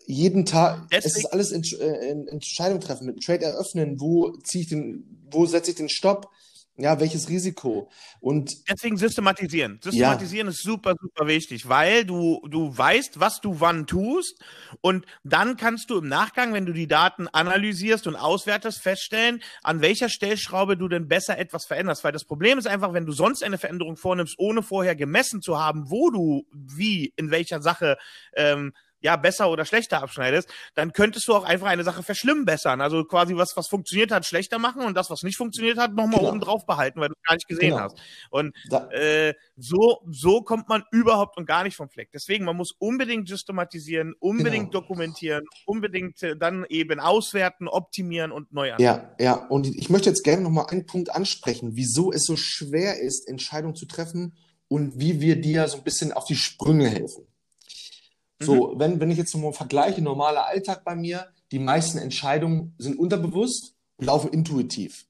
jeden 0.07 0.45
Tag, 0.45 0.87
Deswegen, 0.91 1.07
es 1.07 1.17
ist 1.17 1.25
alles 1.25 1.51
Entsch 1.51 1.73
äh, 1.73 2.09
Entscheidung 2.29 2.79
treffen, 2.79 3.07
mit 3.07 3.15
dem 3.15 3.21
Trade 3.21 3.45
eröffnen, 3.45 3.99
wo 3.99 4.31
ziehe 4.37 4.63
ich 4.63 4.69
den, 4.69 5.25
wo 5.31 5.45
setze 5.45 5.71
ich 5.71 5.77
den 5.77 5.89
Stopp, 5.89 6.29
ja, 6.77 6.99
welches 6.99 7.29
Risiko? 7.29 7.89
Und 8.19 8.69
deswegen 8.69 8.97
systematisieren. 8.97 9.79
Systematisieren 9.81 10.47
ja. 10.47 10.51
ist 10.51 10.61
super, 10.61 10.95
super 10.99 11.27
wichtig, 11.27 11.69
weil 11.69 12.03
du, 12.03 12.45
du 12.49 12.77
weißt, 12.77 13.19
was 13.19 13.39
du 13.39 13.61
wann 13.61 13.87
tust 13.87 14.43
und 14.81 15.05
dann 15.23 15.55
kannst 15.55 15.89
du 15.89 15.99
im 15.99 16.07
Nachgang, 16.07 16.53
wenn 16.53 16.65
du 16.65 16.73
die 16.73 16.87
Daten 16.87 17.29
analysierst 17.29 18.07
und 18.07 18.17
auswertest, 18.17 18.81
feststellen, 18.81 19.41
an 19.63 19.79
welcher 19.81 20.09
Stellschraube 20.09 20.75
du 20.75 20.89
denn 20.89 21.07
besser 21.07 21.37
etwas 21.37 21.65
veränderst. 21.65 22.03
Weil 22.03 22.11
das 22.11 22.25
Problem 22.25 22.57
ist 22.57 22.67
einfach, 22.67 22.91
wenn 22.91 23.05
du 23.05 23.13
sonst 23.13 23.41
eine 23.43 23.57
Veränderung 23.57 23.95
vornimmst, 23.95 24.35
ohne 24.37 24.61
vorher 24.61 24.95
gemessen 24.95 25.41
zu 25.41 25.57
haben, 25.57 25.89
wo 25.89 26.09
du 26.09 26.45
wie 26.51 27.13
in 27.15 27.31
welcher 27.31 27.61
Sache 27.61 27.97
ähm, 28.35 28.73
ja, 29.01 29.15
besser 29.15 29.49
oder 29.49 29.65
schlechter 29.65 30.01
abschneidest, 30.01 30.49
dann 30.73 30.91
könntest 30.91 31.27
du 31.27 31.35
auch 31.35 31.43
einfach 31.43 31.67
eine 31.67 31.83
Sache 31.83 32.03
verschlimmbessern. 32.03 32.81
Also 32.81 33.03
quasi 33.03 33.35
was, 33.35 33.55
was 33.55 33.67
funktioniert 33.67 34.11
hat, 34.11 34.25
schlechter 34.25 34.59
machen 34.59 34.83
und 34.83 34.95
das, 34.95 35.09
was 35.09 35.23
nicht 35.23 35.37
funktioniert 35.37 35.77
hat, 35.77 35.93
nochmal 35.93 36.19
genau. 36.19 36.29
oben 36.29 36.39
drauf 36.39 36.65
behalten, 36.65 36.99
weil 36.99 37.09
du 37.09 37.15
es 37.15 37.27
gar 37.27 37.35
nicht 37.35 37.47
gesehen 37.47 37.71
genau. 37.71 37.83
hast. 37.83 37.97
Und 38.29 38.55
äh, 38.91 39.33
so, 39.55 40.01
so 40.09 40.41
kommt 40.41 40.69
man 40.69 40.83
überhaupt 40.91 41.37
und 41.37 41.45
gar 41.45 41.63
nicht 41.63 41.75
vom 41.75 41.89
Fleck. 41.89 42.09
Deswegen, 42.13 42.45
man 42.45 42.55
muss 42.55 42.71
unbedingt 42.71 43.27
systematisieren, 43.27 44.13
unbedingt 44.19 44.71
genau. 44.71 44.81
dokumentieren, 44.81 45.45
unbedingt 45.65 46.21
äh, 46.23 46.35
dann 46.35 46.65
eben 46.69 46.99
auswerten, 46.99 47.67
optimieren 47.67 48.31
und 48.31 48.53
neu 48.53 48.73
anfangen. 48.73 49.15
Ja, 49.19 49.23
ja. 49.23 49.47
Und 49.47 49.67
ich 49.67 49.89
möchte 49.89 50.09
jetzt 50.09 50.23
gerne 50.23 50.43
nochmal 50.43 50.67
einen 50.69 50.85
Punkt 50.85 51.11
ansprechen, 51.11 51.71
wieso 51.75 52.11
es 52.11 52.23
so 52.23 52.35
schwer 52.35 52.99
ist, 52.99 53.27
Entscheidungen 53.27 53.75
zu 53.75 53.85
treffen 53.85 54.35
und 54.67 54.99
wie 54.99 55.21
wir 55.21 55.39
dir 55.39 55.67
so 55.67 55.77
ein 55.77 55.83
bisschen 55.83 56.11
auf 56.11 56.25
die 56.25 56.35
Sprünge 56.35 56.89
helfen. 56.89 57.27
So, 58.39 58.73
mhm. 58.73 58.79
wenn, 58.79 58.99
wenn 58.99 59.11
ich 59.11 59.17
jetzt 59.17 59.35
mal 59.35 59.53
vergleiche, 59.53 60.01
normaler 60.01 60.45
Alltag 60.45 60.83
bei 60.83 60.95
mir, 60.95 61.27
die 61.51 61.59
meisten 61.59 61.97
Entscheidungen 61.97 62.75
sind 62.77 62.99
unterbewusst 62.99 63.75
und 63.97 64.05
laufen 64.05 64.31
intuitiv. 64.31 65.05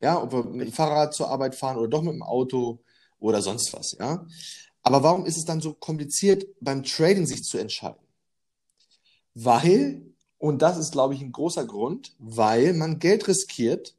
Ja, 0.00 0.22
ob 0.22 0.32
wir 0.32 0.44
mit 0.44 0.68
dem 0.68 0.72
Fahrrad 0.72 1.14
zur 1.14 1.30
Arbeit 1.30 1.54
fahren 1.54 1.78
oder 1.78 1.88
doch 1.88 2.02
mit 2.02 2.12
dem 2.12 2.22
Auto 2.22 2.80
oder 3.18 3.40
sonst 3.40 3.72
was, 3.72 3.96
ja. 3.98 4.26
Aber 4.82 5.02
warum 5.02 5.26
ist 5.26 5.36
es 5.36 5.44
dann 5.44 5.60
so 5.60 5.72
kompliziert, 5.72 6.46
beim 6.60 6.82
Trading 6.82 7.26
sich 7.26 7.42
zu 7.42 7.58
entscheiden? 7.58 8.06
Weil, 9.34 10.02
und 10.38 10.62
das 10.62 10.78
ist, 10.78 10.92
glaube 10.92 11.14
ich, 11.14 11.22
ein 11.22 11.32
großer 11.32 11.66
Grund, 11.66 12.14
weil 12.18 12.72
man 12.72 12.98
Geld 12.98 13.26
riskiert 13.26 13.96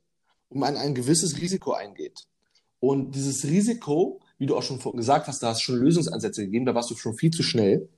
und 0.49 0.59
man 0.59 0.77
ein 0.77 0.95
gewisses 0.95 1.41
Risiko 1.41 1.73
eingeht. 1.73 2.27
Und 2.79 3.15
dieses 3.15 3.43
Risiko, 3.43 4.21
wie 4.37 4.45
du 4.45 4.55
auch 4.55 4.63
schon 4.63 4.79
gesagt 4.95 5.27
hast, 5.27 5.43
da 5.43 5.49
hast 5.49 5.59
du 5.59 5.63
schon 5.63 5.77
Lösungsansätze 5.77 6.45
gegeben, 6.45 6.65
da 6.65 6.75
warst 6.75 6.89
du 6.89 6.95
schon 6.95 7.17
viel 7.17 7.31
zu 7.31 7.43
schnell. 7.43 7.89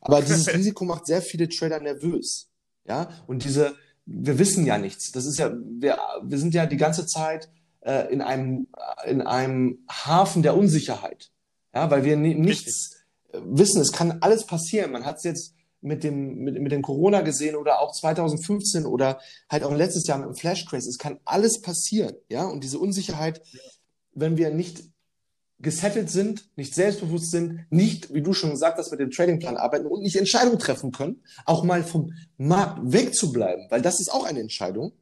Aber 0.00 0.20
dieses 0.20 0.48
Risiko 0.54 0.84
macht 0.84 1.06
sehr 1.06 1.22
viele 1.22 1.48
Trader 1.48 1.80
nervös. 1.80 2.48
Ja, 2.84 3.10
und 3.26 3.44
diese, 3.44 3.76
wir 4.06 4.38
wissen 4.38 4.64
ja 4.64 4.78
nichts. 4.78 5.12
Das 5.12 5.26
ist 5.26 5.38
ja, 5.38 5.52
wir, 5.52 5.98
wir 6.22 6.38
sind 6.38 6.54
ja 6.54 6.66
die 6.66 6.76
ganze 6.76 7.06
Zeit 7.06 7.50
äh, 7.80 8.12
in 8.12 8.22
einem, 8.22 8.68
in 9.06 9.22
einem 9.22 9.84
Hafen 9.90 10.42
der 10.42 10.56
Unsicherheit. 10.56 11.30
Ja, 11.74 11.90
weil 11.90 12.04
wir 12.04 12.16
nichts, 12.16 12.98
wissen, 13.32 13.80
es 13.80 13.92
kann 13.92 14.18
alles 14.20 14.46
passieren. 14.46 14.92
Man 14.92 15.04
hat 15.04 15.16
es 15.16 15.24
jetzt 15.24 15.54
mit 15.80 16.02
dem, 16.02 16.38
mit, 16.38 16.60
mit 16.60 16.72
dem 16.72 16.82
Corona 16.82 17.20
gesehen 17.20 17.56
oder 17.56 17.80
auch 17.80 17.92
2015 17.92 18.84
oder 18.84 19.20
halt 19.48 19.62
auch 19.62 19.74
letztes 19.74 20.06
Jahr 20.06 20.18
mit 20.18 20.28
dem 20.28 20.34
Flash 20.34 20.64
Craze. 20.64 20.88
Es 20.88 20.98
kann 20.98 21.20
alles 21.24 21.60
passieren, 21.60 22.16
ja. 22.28 22.44
Und 22.44 22.64
diese 22.64 22.78
Unsicherheit, 22.78 23.42
wenn 24.12 24.36
wir 24.36 24.50
nicht 24.50 24.82
gesettelt 25.60 26.10
sind, 26.10 26.48
nicht 26.56 26.74
selbstbewusst 26.74 27.30
sind, 27.30 27.66
nicht, 27.70 28.14
wie 28.14 28.22
du 28.22 28.32
schon 28.32 28.50
gesagt 28.50 28.78
hast, 28.78 28.90
mit 28.90 29.00
dem 29.00 29.10
Tradingplan 29.10 29.56
arbeiten 29.56 29.86
und 29.86 30.02
nicht 30.02 30.16
Entscheidungen 30.16 30.58
treffen 30.58 30.92
können, 30.92 31.22
auch 31.46 31.64
mal 31.64 31.82
vom 31.82 32.12
Markt 32.36 32.80
wegzubleiben, 32.82 33.66
weil 33.68 33.82
das 33.82 34.00
ist 34.00 34.12
auch 34.12 34.24
eine 34.24 34.40
Entscheidung, 34.40 34.92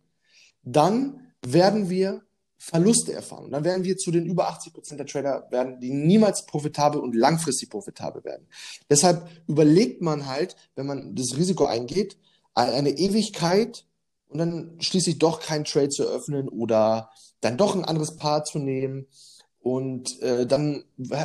dann 0.62 1.32
werden 1.42 1.90
wir 1.90 2.22
Verluste 2.58 3.12
erfahren. 3.12 3.50
Dann 3.50 3.64
werden 3.64 3.84
wir 3.84 3.98
zu 3.98 4.10
den 4.10 4.24
über 4.24 4.48
80 4.48 4.72
Prozent 4.72 4.98
der 4.98 5.06
Trader 5.06 5.46
werden, 5.50 5.78
die 5.78 5.92
niemals 5.92 6.46
profitabel 6.46 7.00
und 7.00 7.14
langfristig 7.14 7.68
profitabel 7.68 8.24
werden. 8.24 8.48
Deshalb 8.88 9.28
überlegt 9.46 10.00
man 10.00 10.26
halt, 10.26 10.56
wenn 10.74 10.86
man 10.86 11.14
das 11.14 11.36
Risiko 11.36 11.66
eingeht, 11.66 12.16
eine 12.54 12.90
Ewigkeit 12.90 13.84
und 14.28 14.38
dann 14.38 14.76
schließlich 14.80 15.18
doch 15.18 15.40
kein 15.40 15.64
Trade 15.64 15.90
zu 15.90 16.04
eröffnen 16.04 16.48
oder 16.48 17.10
dann 17.42 17.58
doch 17.58 17.76
ein 17.76 17.84
anderes 17.84 18.16
Paar 18.16 18.44
zu 18.44 18.58
nehmen 18.58 19.06
und 19.66 20.22
äh, 20.22 20.46
dann 20.46 20.84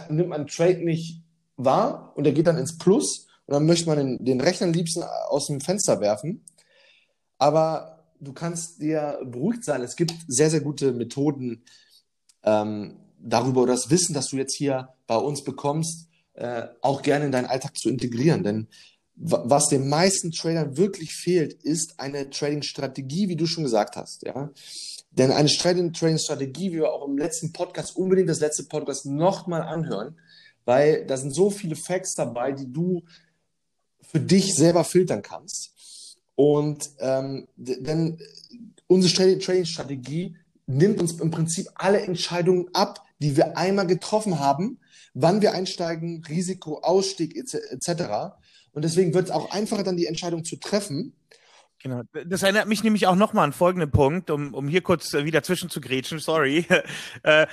nimmt 0.10 0.30
man 0.30 0.48
Trade 0.48 0.84
nicht 0.84 1.22
wahr 1.58 2.12
und 2.16 2.24
der 2.24 2.34
geht 2.34 2.48
dann 2.48 2.58
ins 2.58 2.76
Plus 2.76 3.28
und 3.46 3.54
dann 3.54 3.68
möchte 3.68 3.86
man 3.86 4.00
den, 4.00 4.26
den 4.26 4.42
Rechner 4.42 4.66
liebsten 4.66 5.04
aus 5.04 5.46
dem 5.46 5.62
Fenster 5.62 6.02
werfen. 6.02 6.44
Aber 7.38 8.04
du 8.20 8.34
kannst 8.34 8.82
dir 8.82 9.20
beruhigt 9.24 9.64
sein. 9.64 9.84
Es 9.84 9.96
gibt 9.96 10.16
sehr, 10.28 10.50
sehr 10.50 10.62
gute 10.62 10.92
Methoden 10.92 11.66
ähm, 12.42 12.98
darüber 13.20 13.62
oder 13.62 13.74
das 13.74 13.92
Wissen, 13.92 14.16
das 14.16 14.30
du 14.30 14.38
jetzt 14.38 14.56
hier 14.56 14.90
bei 15.06 15.18
uns 15.18 15.44
bekommst, 15.44 16.08
äh, 16.34 16.64
auch 16.82 17.04
gerne 17.04 17.26
in 17.26 17.32
deinen 17.32 17.46
Alltag 17.46 17.78
zu 17.78 17.90
integrieren. 17.90 18.44
Denn 18.44 18.70
was 19.24 19.68
den 19.68 19.88
meisten 19.88 20.32
Tradern 20.32 20.78
wirklich 20.78 21.14
fehlt, 21.14 21.54
ist 21.54 22.00
eine 22.00 22.32
Trading-Strategie, 22.32 23.30
wie 23.30 23.36
du 23.36 23.46
schon 23.46 23.64
gesagt 23.64 23.96
hast. 23.96 24.24
Ja? 24.24 24.50
Denn 25.12 25.32
eine 25.32 25.48
Trading-Strategie, 25.48 26.72
wie 26.72 26.78
wir 26.78 26.92
auch 26.92 27.08
im 27.08 27.18
letzten 27.18 27.54
Podcast, 27.54 27.96
unbedingt 27.96 28.30
das 28.30 28.40
letzte 28.40 28.64
Podcast 28.64 29.06
nochmal 29.06 29.62
anhören, 29.62 30.18
weil 30.66 31.06
da 31.06 31.18
sind 31.18 31.36
so 31.36 31.52
viele 31.52 31.76
Facts 31.76 32.16
dabei, 32.16 32.52
die 32.52 32.72
du 32.72 33.04
für 34.02 34.20
dich 34.20 34.56
selber 34.56 34.84
filtern 34.84 35.22
kannst. 35.22 35.72
Und 36.36 36.90
ähm, 37.00 37.48
denn 37.56 38.18
unsere 38.88 39.38
Trading-Strategie 39.38 40.36
nimmt 40.66 41.00
uns 41.00 41.20
im 41.20 41.30
Prinzip 41.30 41.68
alle 41.76 42.02
Entscheidungen 42.02 42.70
ab, 42.74 43.04
die 43.20 43.38
wir 43.38 43.56
einmal 43.56 43.86
getroffen 43.86 44.40
haben, 44.40 44.80
wann 45.14 45.42
wir 45.42 45.54
einsteigen, 45.54 46.24
Risiko, 46.28 46.80
Ausstieg 46.80 47.36
etc. 47.36 48.34
Und 48.74 48.84
deswegen 48.84 49.14
wird 49.14 49.26
es 49.26 49.32
auch 49.32 49.52
einfacher, 49.52 49.84
dann 49.84 49.98
die 49.98 50.06
Entscheidung 50.06 50.44
zu 50.44 50.58
treffen. 50.58 51.14
Genau. 51.84 52.04
Das 52.26 52.44
erinnert 52.44 52.68
mich 52.68 52.84
nämlich 52.84 53.08
auch 53.08 53.16
nochmal 53.16 53.46
an 53.46 53.54
folgenden 53.54 53.90
Punkt, 53.90 54.30
um, 54.30 54.54
um 54.54 54.68
hier 54.68 54.82
kurz 54.82 55.14
äh, 55.14 55.26
wieder 55.26 55.42
zwischen 55.42 55.70
zu 55.70 55.82
grätschen, 55.82 56.20
sorry. 56.20 56.66
äh, 57.24 57.48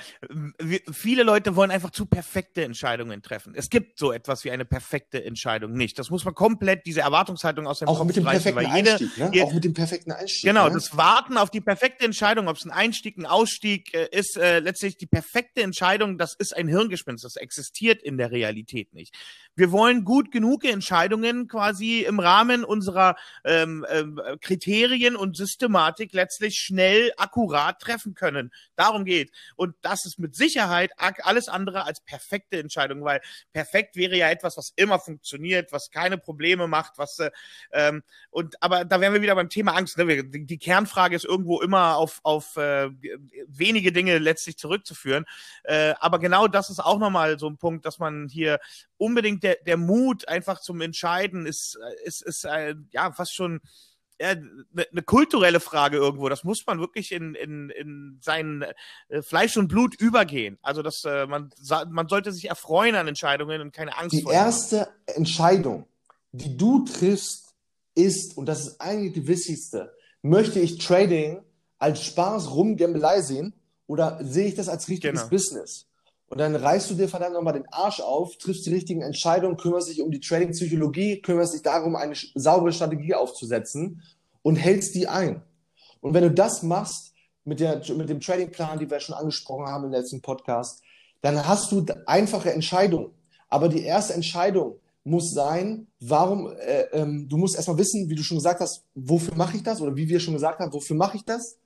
viele 0.91 1.23
Leute 1.23 1.55
wollen 1.55 1.71
einfach 1.71 1.89
zu 1.89 2.05
perfekte 2.05 2.63
Entscheidungen 2.63 3.23
treffen. 3.23 3.53
Es 3.55 3.69
gibt 3.69 3.97
so 3.97 4.11
etwas 4.11 4.43
wie 4.43 4.51
eine 4.51 4.65
perfekte 4.65 5.23
Entscheidung 5.23 5.73
nicht. 5.73 5.97
Das 5.97 6.11
muss 6.11 6.25
man 6.25 6.35
komplett, 6.35 6.85
diese 6.85 7.01
Erwartungshaltung 7.01 7.65
aus 7.65 7.79
dem 7.79 7.87
Auch 7.87 7.97
Kopf 7.97 8.07
mit 8.07 8.17
dem 8.17 8.27
reißen, 8.27 8.53
perfekten 8.53 8.75
jede, 8.75 8.91
Einstieg, 8.91 9.17
ne? 9.17 9.31
Jede, 9.33 9.45
auch 9.45 9.53
mit 9.53 9.63
dem 9.63 9.73
perfekten 9.73 10.11
Einstieg. 10.11 10.43
Genau, 10.43 10.67
ne? 10.67 10.73
das 10.73 10.95
Warten 10.95 11.37
auf 11.37 11.49
die 11.49 11.61
perfekte 11.61 12.05
Entscheidung, 12.05 12.47
ob 12.47 12.57
es 12.57 12.65
ein 12.65 12.71
Einstieg, 12.71 13.17
ein 13.17 13.25
Ausstieg 13.25 13.93
äh, 13.95 14.07
ist, 14.11 14.37
äh, 14.37 14.59
letztlich 14.59 14.97
die 14.97 15.07
perfekte 15.07 15.63
Entscheidung, 15.63 16.19
das 16.19 16.35
ist 16.37 16.55
ein 16.55 16.67
Hirngespinst, 16.67 17.23
das 17.23 17.35
existiert 17.35 18.03
in 18.03 18.17
der 18.17 18.31
Realität 18.31 18.93
nicht. 18.93 19.15
Wir 19.55 19.71
wollen 19.71 20.05
gut 20.05 20.31
genug 20.31 20.63
Entscheidungen 20.65 21.47
quasi 21.47 22.01
im 22.01 22.19
Rahmen 22.19 22.63
unserer 22.63 23.15
ähm, 23.43 23.85
ähm, 23.89 24.18
Kriterien 24.41 25.15
und 25.15 25.37
Systematik 25.37 26.13
letztlich 26.13 26.55
schnell, 26.55 27.11
akkurat 27.17 27.79
treffen 27.79 28.13
können. 28.13 28.51
Darum 28.75 29.05
geht. 29.05 29.31
Und 29.55 29.75
das 29.81 30.05
ist 30.05 30.19
mit 30.19 30.35
Sicherheit 30.35 30.91
alles 30.97 31.47
andere 31.47 31.83
als 31.83 32.01
perfekte 32.01 32.59
Entscheidung, 32.59 33.03
weil 33.03 33.21
perfekt 33.53 33.95
wäre 33.95 34.15
ja 34.15 34.29
etwas, 34.29 34.57
was 34.57 34.73
immer 34.75 34.99
funktioniert, 34.99 35.71
was 35.71 35.91
keine 35.91 36.17
Probleme 36.17 36.67
macht, 36.67 36.97
was 36.97 37.19
äh, 37.19 37.31
ähm, 37.71 38.03
und 38.29 38.61
aber 38.61 38.85
da 38.85 39.01
wären 39.01 39.13
wir 39.13 39.21
wieder 39.21 39.35
beim 39.35 39.49
Thema 39.49 39.75
Angst. 39.75 39.97
Ne? 39.97 40.23
Die, 40.23 40.57
Kernfrage 40.57 41.15
ist 41.15 41.25
irgendwo 41.25 41.61
immer 41.61 41.95
auf 41.97 42.19
auf 42.23 42.57
äh, 42.57 42.89
wenige 43.47 43.91
Dinge 43.91 44.17
letztlich 44.17 44.57
zurückzuführen. 44.57 45.25
Äh, 45.63 45.93
aber 45.99 46.19
genau 46.19 46.47
das 46.47 46.69
ist 46.69 46.79
auch 46.79 46.99
nochmal 46.99 47.39
so 47.39 47.47
ein 47.47 47.57
Punkt, 47.57 47.85
dass 47.85 47.99
man 47.99 48.27
hier 48.29 48.59
unbedingt 48.97 49.43
der 49.43 49.57
der 49.65 49.77
Mut 49.77 50.27
einfach 50.27 50.59
zum 50.61 50.81
Entscheiden 50.81 51.45
ist 51.45 51.77
ist 52.03 52.21
ist 52.21 52.43
äh, 52.45 52.75
ja 52.91 53.11
fast 53.11 53.35
schon 53.35 53.61
eine 54.19 54.63
ne 54.91 55.01
kulturelle 55.01 55.59
Frage 55.59 55.97
irgendwo. 55.97 56.29
Das 56.29 56.43
muss 56.43 56.65
man 56.65 56.79
wirklich 56.79 57.11
in, 57.11 57.35
in, 57.35 57.69
in 57.69 58.19
sein 58.21 58.65
äh, 59.07 59.21
Fleisch 59.21 59.57
und 59.57 59.67
Blut 59.67 59.95
übergehen. 59.95 60.57
Also 60.61 60.81
dass 60.81 61.05
äh, 61.05 61.25
man, 61.25 61.51
man 61.89 62.07
sollte 62.07 62.31
sich 62.31 62.49
erfreuen 62.49 62.95
an 62.95 63.07
Entscheidungen 63.07 63.61
und 63.61 63.73
keine 63.73 63.97
Angst 63.97 64.13
Die 64.13 64.21
vor 64.21 64.33
erste 64.33 64.81
haben. 64.81 64.91
Entscheidung, 65.07 65.85
die 66.31 66.57
du 66.57 66.85
triffst, 66.85 67.49
ist, 67.95 68.37
und 68.37 68.45
das 68.45 68.65
ist 68.65 68.81
eigentlich 68.81 69.13
die 69.13 69.27
wichtigste, 69.27 69.93
möchte 70.21 70.59
ich 70.59 70.77
Trading 70.77 71.41
als 71.77 72.03
Spaß, 72.03 72.51
Rumgambelei 72.51 73.21
sehen 73.21 73.53
oder 73.87 74.19
sehe 74.21 74.47
ich 74.47 74.55
das 74.55 74.69
als 74.69 74.87
richtiges 74.87 75.21
genau. 75.21 75.29
Business? 75.29 75.88
Und 76.29 76.37
dann 76.37 76.55
reißt 76.55 76.91
du 76.91 76.95
dir 76.95 77.09
verdammt 77.09 77.33
nochmal 77.33 77.53
den 77.53 77.67
Arsch 77.71 78.01
auf, 78.01 78.37
triffst 78.37 78.65
die 78.65 78.73
richtigen 78.73 79.01
Entscheidungen, 79.01 79.57
kümmerst 79.57 79.89
dich 79.89 80.01
um 80.01 80.11
die 80.11 80.19
Trading-Psychologie, 80.19 81.21
kümmerst 81.21 81.55
dich 81.55 81.63
darum, 81.63 81.95
eine 81.95 82.13
saubere 82.35 82.71
Strategie 82.71 83.15
aufzusetzen 83.15 84.03
und 84.43 84.55
hältst 84.55 84.93
die 84.93 85.07
ein. 85.07 85.41
Und 86.01 86.13
wenn 86.13 86.23
du 86.23 86.31
das 86.31 86.61
machst 86.61 87.13
mit, 87.45 87.59
der, 87.59 87.81
mit 87.95 88.09
dem 88.09 88.19
Trading-Plan, 88.19 88.77
die 88.77 88.89
wir 88.89 88.99
schon 88.99 89.15
angesprochen 89.15 89.65
haben 89.65 89.85
im 89.85 89.91
letzten 89.91 90.21
Podcast, 90.21 90.83
dann 91.21 91.47
hast 91.47 91.71
du 91.71 91.83
einfache 92.05 92.53
Entscheidungen. 92.53 93.11
Aber 93.49 93.67
die 93.67 93.81
erste 93.81 94.13
Entscheidung 94.13 94.79
muss 95.03 95.31
sein, 95.31 95.87
warum, 95.99 96.51
äh, 96.59 96.83
ähm, 96.93 97.27
du 97.27 97.37
musst 97.37 97.55
erstmal 97.55 97.79
wissen, 97.79 98.07
wie 98.07 98.15
du 98.15 98.21
schon 98.21 98.37
gesagt 98.37 98.61
hast, 98.61 98.85
wofür 98.93 99.35
mache 99.35 99.57
ich 99.57 99.63
das? 99.63 99.81
Oder 99.81 99.95
wie 99.95 100.07
wir 100.07 100.19
schon 100.19 100.35
gesagt 100.35 100.59
haben, 100.59 100.71
wofür 100.71 100.95
mache 100.95 101.17
ich 101.17 101.25
das? 101.25 101.57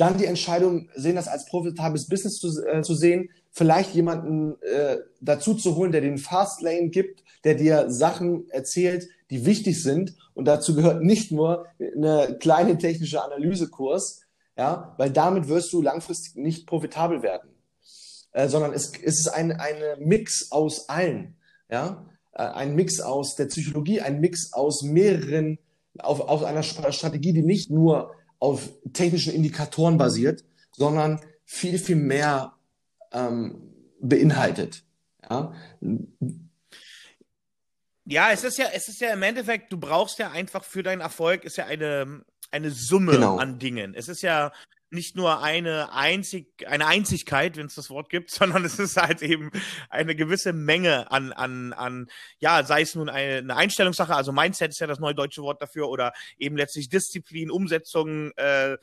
Dann 0.00 0.16
die 0.16 0.24
Entscheidung, 0.24 0.88
sehen 0.94 1.16
das 1.16 1.28
als 1.28 1.44
profitables 1.44 2.08
Business 2.08 2.38
zu, 2.38 2.48
äh, 2.64 2.80
zu 2.80 2.94
sehen, 2.94 3.28
vielleicht 3.50 3.94
jemanden 3.94 4.54
äh, 4.62 4.96
dazu 5.20 5.52
zu 5.52 5.76
holen, 5.76 5.92
der 5.92 6.00
den 6.00 6.16
Fastlane 6.16 6.88
gibt, 6.88 7.22
der 7.44 7.54
dir 7.54 7.90
Sachen 7.90 8.48
erzählt, 8.48 9.08
die 9.28 9.44
wichtig 9.44 9.82
sind. 9.82 10.14
Und 10.32 10.46
dazu 10.46 10.74
gehört 10.74 11.02
nicht 11.02 11.32
nur 11.32 11.66
eine 11.78 12.38
kleine 12.40 12.78
technische 12.78 13.22
Analysekurs, 13.22 14.22
ja, 14.56 14.94
weil 14.96 15.10
damit 15.10 15.48
wirst 15.48 15.70
du 15.74 15.82
langfristig 15.82 16.34
nicht 16.34 16.66
profitabel 16.66 17.22
werden, 17.22 17.50
äh, 18.32 18.48
sondern 18.48 18.72
es, 18.72 18.92
es 19.04 19.18
ist 19.18 19.28
ein 19.28 19.52
eine 19.52 19.98
Mix 19.98 20.50
aus 20.50 20.88
allen, 20.88 21.36
ja, 21.70 22.06
äh, 22.32 22.42
ein 22.42 22.74
Mix 22.74 23.00
aus 23.00 23.36
der 23.36 23.46
Psychologie, 23.46 24.00
ein 24.00 24.20
Mix 24.20 24.54
aus 24.54 24.82
mehreren, 24.82 25.58
auf, 25.98 26.20
aus 26.20 26.42
einer 26.42 26.62
Strategie, 26.62 27.34
die 27.34 27.42
nicht 27.42 27.70
nur 27.70 28.14
auf 28.40 28.68
technischen 28.92 29.32
Indikatoren 29.32 29.98
basiert, 29.98 30.44
sondern 30.72 31.20
viel, 31.44 31.78
viel 31.78 31.96
mehr 31.96 32.54
ähm, 33.12 33.72
beinhaltet. 34.00 34.82
Ja? 35.28 35.52
ja, 38.06 38.30
es 38.32 38.42
ist 38.42 38.58
ja, 38.58 38.66
es 38.72 38.88
ist 38.88 39.00
ja 39.00 39.12
im 39.12 39.22
Endeffekt, 39.22 39.72
du 39.72 39.78
brauchst 39.78 40.18
ja 40.18 40.30
einfach 40.30 40.64
für 40.64 40.82
deinen 40.82 41.00
Erfolg, 41.00 41.44
ist 41.44 41.56
ja 41.56 41.66
eine, 41.66 42.24
eine 42.50 42.70
Summe 42.70 43.12
genau. 43.12 43.36
an 43.36 43.58
Dingen. 43.58 43.94
Es 43.94 44.08
ist 44.08 44.22
ja, 44.22 44.52
nicht 44.90 45.16
nur 45.16 45.42
eine 45.42 45.92
einzig 45.92 46.48
eine 46.66 46.86
Einzigkeit, 46.86 47.56
wenn 47.56 47.66
es 47.66 47.74
das 47.74 47.90
Wort 47.90 48.08
gibt, 48.10 48.30
sondern 48.30 48.64
es 48.64 48.78
ist 48.78 48.96
halt 48.96 49.22
eben 49.22 49.50
eine 49.88 50.14
gewisse 50.14 50.52
Menge 50.52 51.10
an 51.10 51.32
an 51.32 51.72
an 51.72 52.10
ja, 52.38 52.64
sei 52.64 52.82
es 52.82 52.94
nun 52.94 53.08
eine, 53.08 53.38
eine 53.38 53.56
Einstellungssache, 53.56 54.14
also 54.14 54.32
Mindset 54.32 54.70
ist 54.70 54.80
ja 54.80 54.86
das 54.86 54.98
neue 54.98 55.14
deutsche 55.14 55.42
Wort 55.42 55.62
dafür 55.62 55.88
oder 55.88 56.12
eben 56.38 56.56
letztlich 56.56 56.88
Disziplin, 56.88 57.50
Umsetzung 57.50 58.32
äh, 58.36 58.76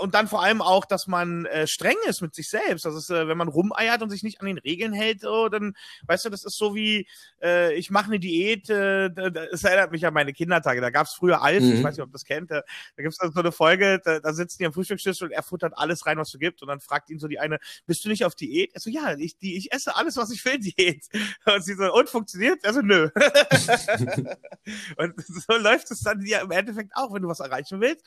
und 0.00 0.14
dann 0.14 0.28
vor 0.28 0.42
allem 0.42 0.60
auch, 0.60 0.84
dass 0.84 1.06
man 1.06 1.46
äh, 1.46 1.66
streng 1.66 1.96
ist 2.06 2.20
mit 2.20 2.34
sich 2.34 2.48
selbst. 2.48 2.84
Das 2.84 2.94
ist, 2.94 3.10
äh, 3.10 3.28
wenn 3.28 3.38
man 3.38 3.48
rumeiert 3.48 4.02
und 4.02 4.10
sich 4.10 4.22
nicht 4.22 4.40
an 4.40 4.46
den 4.46 4.58
Regeln 4.58 4.92
hält, 4.92 5.24
oh, 5.24 5.48
dann 5.48 5.74
weißt 6.06 6.24
du, 6.24 6.30
das 6.30 6.44
ist 6.44 6.56
so 6.56 6.74
wie 6.74 7.06
äh, 7.42 7.74
ich 7.74 7.90
mache 7.90 8.06
eine 8.06 8.18
Diät. 8.18 8.68
Äh, 8.70 9.10
das 9.10 9.64
erinnert 9.64 9.92
mich 9.92 10.06
an 10.06 10.14
meine 10.14 10.32
Kindertage. 10.32 10.80
Da 10.80 10.90
gab 10.90 11.06
es 11.06 11.14
früher 11.14 11.42
Alf, 11.42 11.62
mhm. 11.62 11.74
ich 11.74 11.82
weiß 11.82 11.96
nicht, 11.96 12.04
ob 12.04 12.12
das 12.12 12.24
kennt. 12.24 12.50
Da, 12.50 12.62
da 12.96 13.02
gibt 13.02 13.14
es 13.18 13.32
so 13.32 13.40
eine 13.40 13.52
Folge, 13.52 14.00
da, 14.04 14.20
da 14.20 14.32
sitzen 14.32 14.58
die 14.58 14.66
am 14.66 14.72
Frühstückstisch 14.72 15.22
und 15.22 15.30
er 15.30 15.43
futtert 15.44 15.76
alles 15.76 16.06
rein, 16.06 16.18
was 16.18 16.30
du 16.30 16.38
gibst. 16.38 16.62
Und 16.62 16.68
dann 16.68 16.80
fragt 16.80 17.10
ihn 17.10 17.18
so 17.18 17.28
die 17.28 17.38
eine, 17.38 17.58
bist 17.86 18.04
du 18.04 18.08
nicht 18.08 18.24
auf 18.24 18.34
Diät? 18.34 18.72
Er 18.74 18.80
so, 18.80 18.90
ja, 18.90 19.16
ich, 19.16 19.38
die, 19.38 19.56
ich 19.56 19.72
esse 19.72 19.96
alles, 19.96 20.16
was 20.16 20.30
ich 20.30 20.44
will, 20.44 20.58
Diät. 20.58 21.06
Und 21.46 21.64
sie 21.64 21.74
so, 21.74 21.92
und 21.92 22.08
funktioniert? 22.08 22.64
Also 22.64 22.80
nö. 22.80 23.10
und 24.96 25.14
so 25.26 25.56
läuft 25.56 25.90
es 25.90 26.00
dann 26.00 26.24
ja 26.24 26.40
im 26.40 26.50
Endeffekt 26.50 26.92
auch, 26.94 27.12
wenn 27.12 27.22
du 27.22 27.28
was 27.28 27.40
erreichen 27.40 27.80
willst 27.80 28.04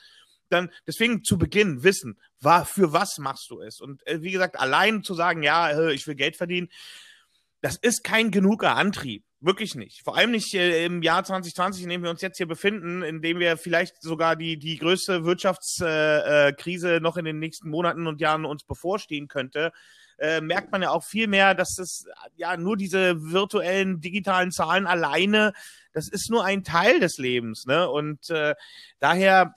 dann 0.49 0.71
deswegen 0.85 1.25
zu 1.25 1.37
Beginn 1.37 1.83
wissen, 1.83 2.17
war, 2.39 2.65
für 2.65 2.93
was 2.93 3.17
machst 3.17 3.49
du 3.49 3.59
es? 3.59 3.81
Und 3.81 4.05
äh, 4.07 4.21
wie 4.21 4.31
gesagt, 4.31 4.57
allein 4.57 5.03
zu 5.03 5.13
sagen, 5.13 5.43
ja, 5.43 5.89
ich 5.89 6.07
will 6.07 6.15
Geld 6.15 6.37
verdienen, 6.37 6.69
das 7.61 7.75
ist 7.75 8.03
kein 8.03 8.31
genuger 8.31 8.75
Antrieb. 8.75 9.25
Wirklich 9.39 9.75
nicht. 9.75 10.01
Vor 10.03 10.17
allem 10.17 10.31
nicht 10.31 10.55
äh, 10.55 10.85
im 10.85 11.03
Jahr 11.03 11.23
2020, 11.23 11.83
in 11.83 11.89
dem 11.89 12.01
wir 12.01 12.09
uns 12.09 12.21
jetzt 12.21 12.37
hier 12.37 12.47
befinden, 12.47 13.03
in 13.03 13.21
dem 13.21 13.37
wir 13.37 13.55
vielleicht 13.57 14.01
sogar 14.01 14.35
die, 14.35 14.57
die 14.57 14.77
größte 14.77 15.25
Wirtschaftskrise 15.25 16.95
äh, 16.95 16.99
noch 16.99 17.17
in 17.17 17.25
den 17.25 17.37
nächsten 17.37 17.69
Monaten 17.69 18.07
und 18.07 18.19
Jahren 18.19 18.45
uns 18.45 18.63
bevorstehen 18.63 19.27
könnte. 19.27 19.71
Äh, 20.17 20.41
merkt 20.41 20.71
man 20.71 20.81
ja 20.81 20.89
auch 20.89 21.03
viel 21.03 21.27
mehr, 21.27 21.53
dass 21.53 21.77
es 21.77 22.07
ja 22.35 22.57
nur 22.57 22.77
diese 22.77 23.31
virtuellen 23.31 24.01
digitalen 24.01 24.51
Zahlen 24.51 24.87
alleine, 24.87 25.53
das 25.93 26.09
ist 26.09 26.31
nur 26.31 26.43
ein 26.43 26.63
Teil 26.63 26.99
des 26.99 27.19
Lebens, 27.19 27.67
ne? 27.67 27.87
Und 27.87 28.31
äh, 28.31 28.55
daher 28.97 29.53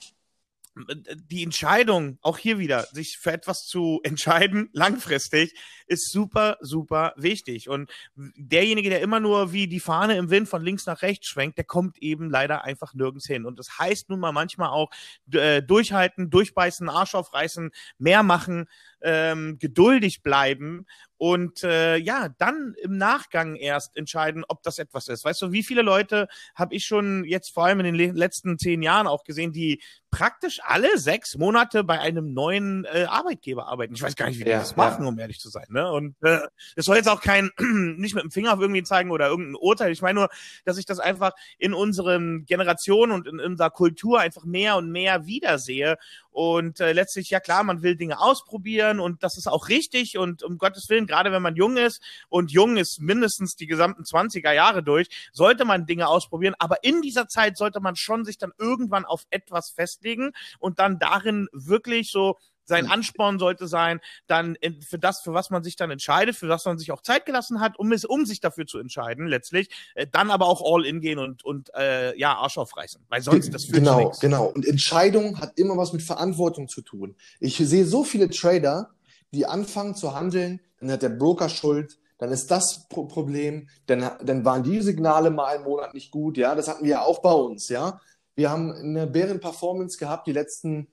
die 0.75 1.43
Entscheidung, 1.43 2.17
auch 2.21 2.37
hier 2.37 2.57
wieder, 2.57 2.83
sich 2.91 3.17
für 3.17 3.31
etwas 3.31 3.65
zu 3.65 3.99
entscheiden, 4.03 4.69
langfristig, 4.73 5.53
ist 5.87 6.11
super, 6.11 6.57
super 6.61 7.13
wichtig. 7.17 7.67
Und 7.67 7.91
derjenige, 8.15 8.89
der 8.89 9.01
immer 9.01 9.19
nur 9.19 9.51
wie 9.51 9.67
die 9.67 9.79
Fahne 9.79 10.15
im 10.15 10.29
Wind 10.29 10.47
von 10.47 10.63
links 10.63 10.85
nach 10.85 11.01
rechts 11.01 11.27
schwenkt, 11.27 11.57
der 11.57 11.65
kommt 11.65 11.97
eben 11.97 12.29
leider 12.29 12.63
einfach 12.63 12.93
nirgends 12.93 13.27
hin. 13.27 13.45
Und 13.45 13.59
das 13.59 13.77
heißt 13.77 14.09
nun 14.09 14.19
mal 14.19 14.31
manchmal 14.31 14.69
auch 14.69 14.89
äh, 15.31 15.61
durchhalten, 15.61 16.29
durchbeißen, 16.29 16.89
Arsch 16.89 17.15
aufreißen, 17.15 17.71
mehr 17.97 18.23
machen, 18.23 18.67
ähm, 19.03 19.57
geduldig 19.59 20.23
bleiben 20.23 20.85
und 21.21 21.63
äh, 21.63 21.97
ja, 21.97 22.29
dann 22.39 22.73
im 22.81 22.97
Nachgang 22.97 23.55
erst 23.55 23.95
entscheiden, 23.95 24.43
ob 24.47 24.63
das 24.63 24.79
etwas 24.79 25.07
ist. 25.07 25.23
Weißt 25.23 25.39
du, 25.43 25.51
wie 25.51 25.61
viele 25.61 25.83
Leute 25.83 26.27
habe 26.55 26.73
ich 26.73 26.85
schon 26.85 27.25
jetzt 27.25 27.53
vor 27.53 27.65
allem 27.65 27.79
in 27.81 27.93
den 27.93 28.15
letzten 28.15 28.57
zehn 28.57 28.81
Jahren 28.81 29.05
auch 29.05 29.23
gesehen, 29.23 29.53
die 29.53 29.83
praktisch 30.09 30.59
alle 30.63 30.97
sechs 30.97 31.37
Monate 31.37 31.83
bei 31.83 31.99
einem 31.99 32.33
neuen 32.33 32.85
äh, 32.85 33.05
Arbeitgeber 33.07 33.67
arbeiten. 33.67 33.93
Ich 33.93 34.01
weiß 34.01 34.15
gar 34.15 34.29
nicht, 34.29 34.39
wie 34.39 34.45
die 34.45 34.49
ja, 34.49 34.59
das 34.59 34.75
machen, 34.75 35.03
ja. 35.03 35.09
um 35.09 35.19
ehrlich 35.19 35.39
zu 35.39 35.49
sein. 35.49 35.67
Ne? 35.69 35.91
Und 35.91 36.15
äh, 36.23 36.39
das 36.75 36.85
soll 36.85 36.97
jetzt 36.97 37.07
auch 37.07 37.21
kein, 37.21 37.51
nicht 37.59 38.15
mit 38.15 38.23
dem 38.23 38.31
Finger 38.31 38.53
auf 38.53 38.59
irgendwie 38.59 38.81
zeigen 38.81 39.11
oder 39.11 39.27
irgendein 39.27 39.55
Urteil. 39.55 39.91
Ich 39.91 40.01
meine 40.01 40.21
nur, 40.21 40.29
dass 40.65 40.79
ich 40.79 40.85
das 40.85 40.99
einfach 40.99 41.33
in 41.59 41.75
unseren 41.75 42.45
Generationen 42.45 43.11
und 43.11 43.27
in 43.27 43.39
unserer 43.39 43.69
Kultur 43.69 44.19
einfach 44.19 44.43
mehr 44.43 44.75
und 44.75 44.91
mehr 44.91 45.27
wiedersehe. 45.27 45.97
Und 46.31 46.79
äh, 46.79 46.93
letztlich, 46.93 47.29
ja 47.29 47.39
klar, 47.39 47.63
man 47.63 47.81
will 47.81 47.95
Dinge 47.95 48.19
ausprobieren 48.19 48.99
und 48.99 49.21
das 49.21 49.37
ist 49.37 49.47
auch 49.47 49.67
richtig 49.67 50.17
und 50.17 50.43
um 50.43 50.57
Gottes 50.57 50.89
Willen, 50.89 51.05
gerade 51.05 51.31
wenn 51.31 51.41
man 51.41 51.55
jung 51.55 51.77
ist 51.77 52.01
und 52.29 52.51
jung 52.51 52.77
ist 52.77 53.01
mindestens 53.01 53.55
die 53.55 53.67
gesamten 53.67 54.03
20er 54.03 54.53
Jahre 54.53 54.81
durch, 54.81 55.09
sollte 55.33 55.65
man 55.65 55.85
Dinge 55.85 56.07
ausprobieren. 56.07 56.55
Aber 56.57 56.83
in 56.83 57.01
dieser 57.01 57.27
Zeit 57.27 57.57
sollte 57.57 57.81
man 57.81 57.95
schon 57.95 58.23
sich 58.23 58.37
dann 58.37 58.53
irgendwann 58.57 59.05
auf 59.05 59.25
etwas 59.29 59.71
festlegen 59.71 60.31
und 60.59 60.79
dann 60.79 60.99
darin 60.99 61.47
wirklich 61.51 62.09
so 62.11 62.37
sein 62.71 62.87
Ansporn 62.87 63.37
sollte 63.37 63.67
sein, 63.67 63.99
dann 64.27 64.57
für 64.79 64.97
das, 64.97 65.21
für 65.21 65.33
was 65.33 65.49
man 65.49 65.63
sich 65.63 65.75
dann 65.75 65.91
entscheidet, 65.91 66.35
für 66.35 66.49
was 66.49 66.65
man 66.65 66.79
sich 66.79 66.91
auch 66.91 67.01
Zeit 67.01 67.25
gelassen 67.25 67.59
hat, 67.59 67.77
um 67.77 67.91
es, 67.91 68.05
um 68.05 68.25
sich 68.25 68.39
dafür 68.39 68.65
zu 68.65 68.79
entscheiden, 68.79 69.27
letztlich, 69.27 69.69
äh, 69.93 70.07
dann 70.11 70.31
aber 70.31 70.47
auch 70.47 70.61
all 70.63 70.85
in 70.85 71.01
gehen 71.01 71.19
und, 71.19 71.43
und 71.43 71.69
äh, 71.75 72.17
ja, 72.17 72.35
Arsch 72.35 72.57
aufreißen. 72.57 73.05
Weil 73.09 73.21
sonst 73.21 73.53
das 73.53 73.65
führt 73.65 73.77
Genau, 73.77 73.99
nichts. 73.99 74.19
genau. 74.19 74.45
Und 74.45 74.65
Entscheidung 74.65 75.39
hat 75.39 75.57
immer 75.57 75.75
was 75.77 75.91
mit 75.93 76.01
Verantwortung 76.01 76.67
zu 76.67 76.81
tun. 76.81 77.15
Ich 77.39 77.57
sehe 77.57 77.85
so 77.85 78.03
viele 78.03 78.29
Trader, 78.29 78.91
die 79.33 79.45
anfangen 79.45 79.95
zu 79.95 80.15
handeln, 80.15 80.59
dann 80.79 80.91
hat 80.91 81.01
der 81.01 81.09
Broker 81.09 81.49
Schuld, 81.49 81.99
dann 82.17 82.31
ist 82.31 82.51
das 82.51 82.87
Pro 82.87 83.05
Problem, 83.05 83.67
dann, 83.87 84.11
dann 84.23 84.45
waren 84.45 84.63
die 84.63 84.81
Signale 84.81 85.29
mal 85.29 85.55
einen 85.55 85.63
Monat 85.63 85.93
nicht 85.93 86.11
gut, 86.11 86.37
ja, 86.37 86.55
das 86.55 86.67
hatten 86.67 86.83
wir 86.83 86.91
ja 86.91 87.01
auch 87.01 87.19
bei 87.21 87.33
uns, 87.33 87.69
ja. 87.69 87.99
Wir 88.35 88.49
haben 88.49 88.71
eine 88.71 89.07
Bären-Performance 89.07 89.97
gehabt, 89.97 90.27
die 90.27 90.31
letzten 90.31 90.87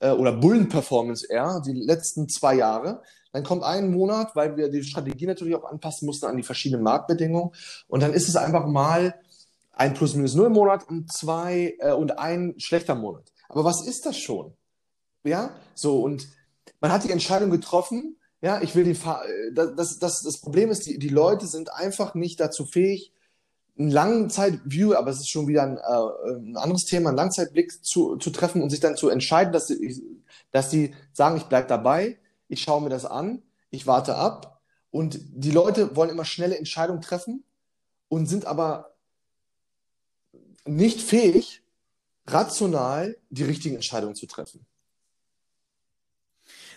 äh, 0.00 0.10
oder 0.10 0.32
Bullen-Performance 0.32 1.26
eher, 1.28 1.62
die 1.64 1.72
letzten 1.72 2.28
zwei 2.28 2.56
Jahre. 2.56 3.02
Dann 3.32 3.44
kommt 3.44 3.62
ein 3.62 3.92
Monat, 3.92 4.34
weil 4.34 4.56
wir 4.56 4.68
die 4.68 4.82
Strategie 4.82 5.26
natürlich 5.26 5.54
auch 5.54 5.64
anpassen 5.64 6.06
mussten 6.06 6.26
an 6.26 6.36
die 6.36 6.42
verschiedenen 6.42 6.82
Marktbedingungen. 6.82 7.52
Und 7.86 8.02
dann 8.02 8.12
ist 8.12 8.28
es 8.28 8.36
einfach 8.36 8.66
mal 8.66 9.14
ein 9.72 9.94
Plus-Minus-Null-Monat 9.94 10.88
und 10.88 11.12
zwei 11.12 11.76
äh, 11.78 11.92
und 11.92 12.18
ein 12.18 12.54
schlechter 12.58 12.94
Monat. 12.94 13.32
Aber 13.48 13.64
was 13.64 13.86
ist 13.86 14.06
das 14.06 14.18
schon? 14.18 14.52
Ja, 15.22 15.50
so 15.74 16.02
und 16.02 16.28
man 16.80 16.92
hat 16.92 17.04
die 17.04 17.12
Entscheidung 17.12 17.50
getroffen. 17.50 18.16
Ja, 18.42 18.62
ich 18.62 18.74
will 18.74 18.84
die, 18.84 18.94
Fahr 18.94 19.24
äh, 19.26 19.52
das, 19.52 19.98
das, 19.98 20.22
das 20.22 20.40
Problem 20.40 20.70
ist, 20.70 20.86
die, 20.86 20.98
die 20.98 21.08
Leute 21.08 21.46
sind 21.46 21.72
einfach 21.72 22.14
nicht 22.14 22.40
dazu 22.40 22.64
fähig, 22.64 23.12
einen 23.80 23.90
Langzeit-View, 23.90 24.94
aber 24.94 25.10
es 25.10 25.20
ist 25.20 25.30
schon 25.30 25.48
wieder 25.48 25.62
ein, 25.62 25.78
äh, 25.78 26.32
ein 26.38 26.56
anderes 26.56 26.84
Thema, 26.84 27.08
einen 27.08 27.16
Langzeitblick 27.16 27.84
zu, 27.84 28.16
zu 28.16 28.30
treffen 28.30 28.62
und 28.62 28.70
sich 28.70 28.80
dann 28.80 28.96
zu 28.96 29.08
entscheiden, 29.08 29.52
dass 29.52 29.68
sie, 29.68 30.22
dass 30.52 30.70
sie 30.70 30.94
sagen, 31.12 31.38
ich 31.38 31.44
bleibe 31.44 31.66
dabei, 31.66 32.18
ich 32.48 32.62
schaue 32.62 32.82
mir 32.82 32.90
das 32.90 33.06
an, 33.06 33.42
ich 33.70 33.86
warte 33.86 34.16
ab. 34.16 34.60
Und 34.90 35.18
die 35.20 35.50
Leute 35.50 35.96
wollen 35.96 36.10
immer 36.10 36.24
schnelle 36.24 36.58
Entscheidungen 36.58 37.00
treffen 37.00 37.44
und 38.08 38.26
sind 38.26 38.44
aber 38.44 38.94
nicht 40.66 41.00
fähig, 41.00 41.62
rational 42.26 43.16
die 43.30 43.44
richtigen 43.44 43.76
Entscheidungen 43.76 44.14
zu 44.14 44.26
treffen. 44.26 44.66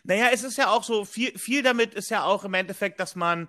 Naja, 0.03 0.29
es 0.31 0.43
ist 0.43 0.57
ja 0.57 0.69
auch 0.69 0.83
so, 0.83 1.05
viel, 1.05 1.37
viel 1.37 1.63
damit 1.63 1.93
ist 1.93 2.09
ja 2.09 2.23
auch 2.23 2.43
im 2.43 2.53
Endeffekt, 2.53 2.99
dass 2.99 3.15
man 3.15 3.47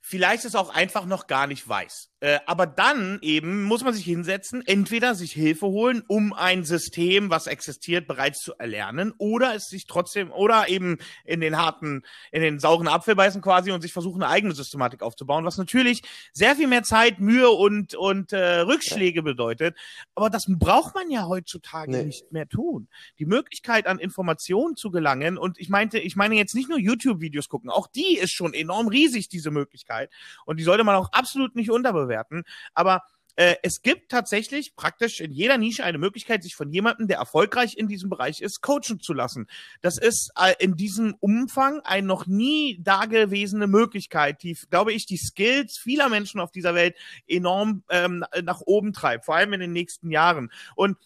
vielleicht 0.00 0.44
es 0.44 0.54
auch 0.54 0.68
einfach 0.68 1.06
noch 1.06 1.26
gar 1.26 1.46
nicht 1.46 1.66
weiß. 1.66 2.10
Äh, 2.24 2.40
aber 2.46 2.66
dann 2.66 3.18
eben 3.20 3.64
muss 3.64 3.84
man 3.84 3.92
sich 3.92 4.06
hinsetzen, 4.06 4.66
entweder 4.66 5.14
sich 5.14 5.32
Hilfe 5.32 5.66
holen, 5.66 6.02
um 6.06 6.32
ein 6.32 6.64
System, 6.64 7.28
was 7.28 7.46
existiert, 7.46 8.06
bereits 8.06 8.40
zu 8.40 8.54
erlernen, 8.54 9.12
oder 9.18 9.54
es 9.54 9.66
sich 9.66 9.86
trotzdem, 9.86 10.32
oder 10.32 10.70
eben 10.70 10.96
in 11.26 11.42
den 11.42 11.58
harten, 11.58 12.02
in 12.32 12.40
den 12.40 12.60
sauren 12.60 12.88
Apfel 12.88 13.14
beißen 13.14 13.42
quasi 13.42 13.72
und 13.72 13.82
sich 13.82 13.92
versuchen, 13.92 14.22
eine 14.22 14.32
eigene 14.32 14.54
Systematik 14.54 15.02
aufzubauen, 15.02 15.44
was 15.44 15.58
natürlich 15.58 16.00
sehr 16.32 16.56
viel 16.56 16.66
mehr 16.66 16.82
Zeit, 16.82 17.20
Mühe 17.20 17.50
und, 17.50 17.94
und 17.94 18.32
äh, 18.32 18.60
Rückschläge 18.60 19.22
bedeutet. 19.22 19.76
Aber 20.14 20.30
das 20.30 20.46
braucht 20.48 20.94
man 20.94 21.10
ja 21.10 21.28
heutzutage 21.28 21.90
nee. 21.90 22.04
nicht 22.04 22.32
mehr 22.32 22.48
tun. 22.48 22.88
Die 23.18 23.26
Möglichkeit, 23.26 23.86
an 23.86 23.98
Informationen 23.98 24.76
zu 24.76 24.90
gelangen, 24.90 25.36
und 25.36 25.60
ich 25.60 25.68
meinte, 25.68 25.98
ich 25.98 26.16
meine 26.16 26.36
jetzt 26.36 26.54
nicht 26.54 26.70
nur 26.70 26.78
YouTube-Videos 26.78 27.50
gucken, 27.50 27.68
auch 27.68 27.86
die 27.86 28.16
ist 28.16 28.32
schon 28.32 28.54
enorm 28.54 28.88
riesig, 28.88 29.28
diese 29.28 29.50
Möglichkeit. 29.50 30.08
Und 30.46 30.58
die 30.58 30.64
sollte 30.64 30.84
man 30.84 30.96
auch 30.96 31.12
absolut 31.12 31.54
nicht 31.54 31.70
unterbewerten 31.70 32.13
bewerten. 32.14 32.44
Aber 32.74 33.02
äh, 33.36 33.56
es 33.62 33.82
gibt 33.82 34.10
tatsächlich 34.12 34.76
praktisch 34.76 35.20
in 35.20 35.32
jeder 35.32 35.58
Nische 35.58 35.82
eine 35.82 35.98
Möglichkeit, 35.98 36.44
sich 36.44 36.54
von 36.54 36.70
jemandem, 36.70 37.08
der 37.08 37.18
erfolgreich 37.18 37.76
in 37.76 37.88
diesem 37.88 38.08
Bereich 38.08 38.40
ist, 38.40 38.60
coachen 38.60 39.00
zu 39.00 39.12
lassen. 39.12 39.48
Das 39.82 39.98
ist 39.98 40.30
äh, 40.40 40.54
in 40.60 40.76
diesem 40.76 41.16
Umfang 41.18 41.80
eine 41.80 42.06
noch 42.06 42.26
nie 42.26 42.78
dagewesene 42.80 43.66
Möglichkeit, 43.66 44.42
die, 44.44 44.56
glaube 44.70 44.92
ich, 44.92 45.06
die 45.06 45.16
Skills 45.16 45.78
vieler 45.78 46.08
Menschen 46.08 46.40
auf 46.40 46.52
dieser 46.52 46.76
Welt 46.76 46.96
enorm 47.26 47.82
ähm, 47.90 48.24
nach 48.44 48.60
oben 48.60 48.92
treibt, 48.92 49.24
vor 49.24 49.34
allem 49.34 49.52
in 49.52 49.60
den 49.60 49.72
nächsten 49.72 50.12
Jahren. 50.12 50.52
Und 50.76 50.96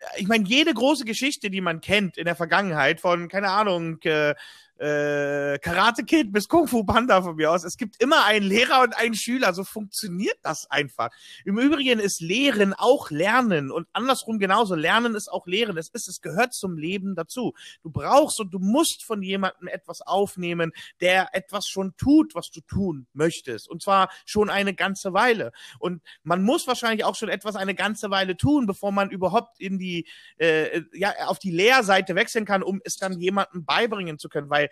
äh, 0.00 0.20
ich 0.20 0.26
meine, 0.26 0.48
jede 0.48 0.74
große 0.74 1.04
Geschichte, 1.04 1.48
die 1.48 1.60
man 1.60 1.80
kennt 1.80 2.18
in 2.18 2.24
der 2.24 2.34
Vergangenheit 2.34 3.00
von, 3.00 3.28
keine 3.28 3.50
Ahnung, 3.50 4.00
äh, 4.02 4.34
äh, 4.78 5.58
Karate 5.58 6.04
Kid 6.04 6.32
bis 6.32 6.48
Kung 6.48 6.68
Fu 6.68 6.84
Panda 6.84 7.20
von 7.22 7.36
mir 7.36 7.50
aus. 7.50 7.64
Es 7.64 7.76
gibt 7.76 8.00
immer 8.00 8.24
einen 8.24 8.46
Lehrer 8.46 8.82
und 8.82 8.96
einen 8.96 9.14
Schüler. 9.14 9.52
So 9.52 9.64
funktioniert 9.64 10.38
das 10.42 10.70
einfach. 10.70 11.10
Im 11.44 11.58
Übrigen 11.58 11.98
ist 11.98 12.20
Lehren 12.20 12.74
auch 12.74 13.10
Lernen 13.10 13.70
und 13.70 13.88
andersrum 13.92 14.38
genauso. 14.38 14.74
Lernen 14.74 15.14
ist 15.14 15.30
auch 15.30 15.46
Lehren. 15.46 15.76
Es 15.76 15.88
ist, 15.88 16.08
es 16.08 16.20
gehört 16.20 16.54
zum 16.54 16.78
Leben 16.78 17.16
dazu. 17.16 17.54
Du 17.82 17.90
brauchst 17.90 18.40
und 18.40 18.54
du 18.54 18.60
musst 18.60 19.04
von 19.04 19.22
jemandem 19.22 19.68
etwas 19.68 20.00
aufnehmen, 20.00 20.72
der 21.00 21.34
etwas 21.34 21.66
schon 21.66 21.96
tut, 21.96 22.34
was 22.34 22.50
du 22.50 22.60
tun 22.60 23.06
möchtest. 23.12 23.68
Und 23.68 23.82
zwar 23.82 24.08
schon 24.26 24.48
eine 24.48 24.74
ganze 24.74 25.12
Weile. 25.12 25.52
Und 25.80 26.02
man 26.22 26.42
muss 26.42 26.66
wahrscheinlich 26.66 27.04
auch 27.04 27.16
schon 27.16 27.28
etwas 27.28 27.56
eine 27.56 27.74
ganze 27.74 28.10
Weile 28.10 28.36
tun, 28.36 28.66
bevor 28.66 28.92
man 28.92 29.10
überhaupt 29.10 29.60
in 29.60 29.78
die, 29.78 30.06
äh, 30.36 30.82
ja, 30.92 31.12
auf 31.26 31.38
die 31.38 31.50
Lehrseite 31.50 32.14
wechseln 32.14 32.44
kann, 32.44 32.62
um 32.62 32.80
es 32.84 32.96
dann 32.96 33.18
jemandem 33.18 33.64
beibringen 33.64 34.18
zu 34.18 34.28
können, 34.28 34.50
weil 34.50 34.67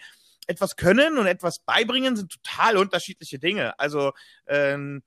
etwas 0.46 0.76
können 0.76 1.18
und 1.18 1.26
etwas 1.26 1.60
beibringen 1.60 2.16
sind 2.16 2.30
total 2.30 2.76
unterschiedliche 2.76 3.38
Dinge. 3.38 3.78
Also 3.78 4.12
ähm, 4.46 5.02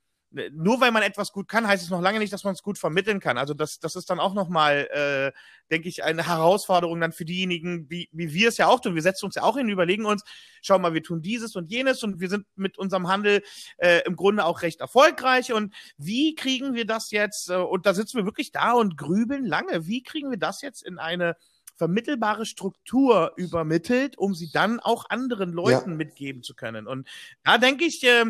nur 0.52 0.80
weil 0.80 0.92
man 0.92 1.02
etwas 1.02 1.32
gut 1.32 1.48
kann, 1.48 1.66
heißt 1.66 1.82
es 1.82 1.90
noch 1.90 2.00
lange 2.00 2.20
nicht, 2.20 2.32
dass 2.32 2.44
man 2.44 2.54
es 2.54 2.62
gut 2.62 2.78
vermitteln 2.78 3.18
kann. 3.18 3.36
Also 3.36 3.52
das, 3.52 3.80
das 3.80 3.96
ist 3.96 4.10
dann 4.10 4.20
auch 4.20 4.32
nochmal, 4.32 4.86
äh, 4.92 5.32
denke 5.72 5.88
ich, 5.88 6.04
eine 6.04 6.26
Herausforderung 6.26 7.00
dann 7.00 7.10
für 7.10 7.24
diejenigen, 7.24 7.90
wie, 7.90 8.08
wie 8.12 8.32
wir 8.32 8.48
es 8.48 8.56
ja 8.56 8.68
auch 8.68 8.78
tun. 8.78 8.94
Wir 8.94 9.02
setzen 9.02 9.26
uns 9.26 9.34
ja 9.34 9.42
auch 9.42 9.56
hin, 9.56 9.68
überlegen 9.68 10.06
uns, 10.06 10.22
schau 10.62 10.78
mal, 10.78 10.94
wir 10.94 11.02
tun 11.02 11.20
dieses 11.20 11.56
und 11.56 11.70
jenes 11.70 12.04
und 12.04 12.20
wir 12.20 12.28
sind 12.28 12.46
mit 12.54 12.78
unserem 12.78 13.08
Handel 13.08 13.42
äh, 13.78 14.02
im 14.06 14.14
Grunde 14.14 14.44
auch 14.44 14.62
recht 14.62 14.80
erfolgreich. 14.80 15.52
Und 15.52 15.74
wie 15.96 16.36
kriegen 16.36 16.74
wir 16.74 16.86
das 16.86 17.10
jetzt, 17.10 17.50
äh, 17.50 17.56
und 17.56 17.86
da 17.86 17.92
sitzen 17.92 18.18
wir 18.18 18.24
wirklich 18.24 18.52
da 18.52 18.72
und 18.72 18.96
grübeln 18.96 19.44
lange, 19.44 19.86
wie 19.88 20.02
kriegen 20.04 20.30
wir 20.30 20.38
das 20.38 20.62
jetzt 20.62 20.84
in 20.84 20.98
eine 20.98 21.36
vermittelbare 21.80 22.44
Struktur 22.44 23.32
übermittelt, 23.36 24.18
um 24.18 24.34
sie 24.34 24.50
dann 24.52 24.80
auch 24.80 25.06
anderen 25.08 25.50
Leuten 25.50 25.92
ja. 25.92 25.96
mitgeben 25.96 26.42
zu 26.42 26.54
können. 26.54 26.86
Und 26.86 27.08
da 27.42 27.56
denke 27.56 27.86
ich, 27.86 28.04
äh, 28.04 28.26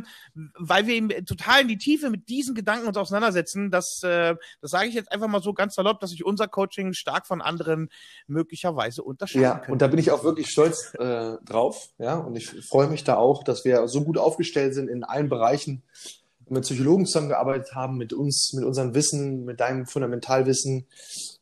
weil 0.57 0.87
wir 0.87 0.95
eben 0.95 1.09
total 1.27 1.63
in 1.63 1.69
die 1.69 1.77
Tiefe 1.77 2.11
mit 2.11 2.29
diesen 2.29 2.55
Gedanken 2.55 2.87
uns 2.87 2.97
auseinandersetzen, 2.97 3.73
dass, 3.73 4.05
äh, 4.05 4.37
das 4.61 4.71
sage 4.71 4.89
ich 4.89 4.95
jetzt 4.95 5.11
einfach 5.11 5.27
mal 5.27 5.43
so 5.43 5.53
ganz 5.53 5.75
salopp, 5.75 5.99
dass 5.99 6.11
sich 6.11 6.25
unser 6.25 6.47
Coaching 6.47 6.93
stark 6.93 7.27
von 7.27 7.43
anderen 7.43 7.89
möglicherweise 8.29 9.03
unterscheidet. 9.03 9.43
Ja, 9.43 9.59
können. 9.59 9.73
und 9.73 9.83
da 9.83 9.89
bin 9.89 9.99
ich 9.99 10.13
auch 10.13 10.23
wirklich 10.23 10.49
stolz 10.49 10.95
äh, 10.95 11.33
drauf. 11.45 11.89
Ja, 11.99 12.19
und 12.19 12.37
ich 12.37 12.51
freue 12.69 12.87
mich 12.87 13.03
da 13.03 13.17
auch, 13.17 13.43
dass 13.43 13.65
wir 13.65 13.89
so 13.89 14.05
gut 14.05 14.17
aufgestellt 14.17 14.75
sind 14.75 14.89
in 14.89 15.03
allen 15.03 15.29
Bereichen 15.29 15.83
mit 16.49 16.63
Psychologen 16.63 17.05
zusammengearbeitet 17.05 17.75
haben, 17.75 17.97
mit 17.97 18.13
uns, 18.13 18.53
mit 18.55 18.65
unserem 18.65 18.95
Wissen, 18.95 19.45
mit 19.45 19.59
deinem 19.59 19.87
Fundamentalwissen, 19.87 20.87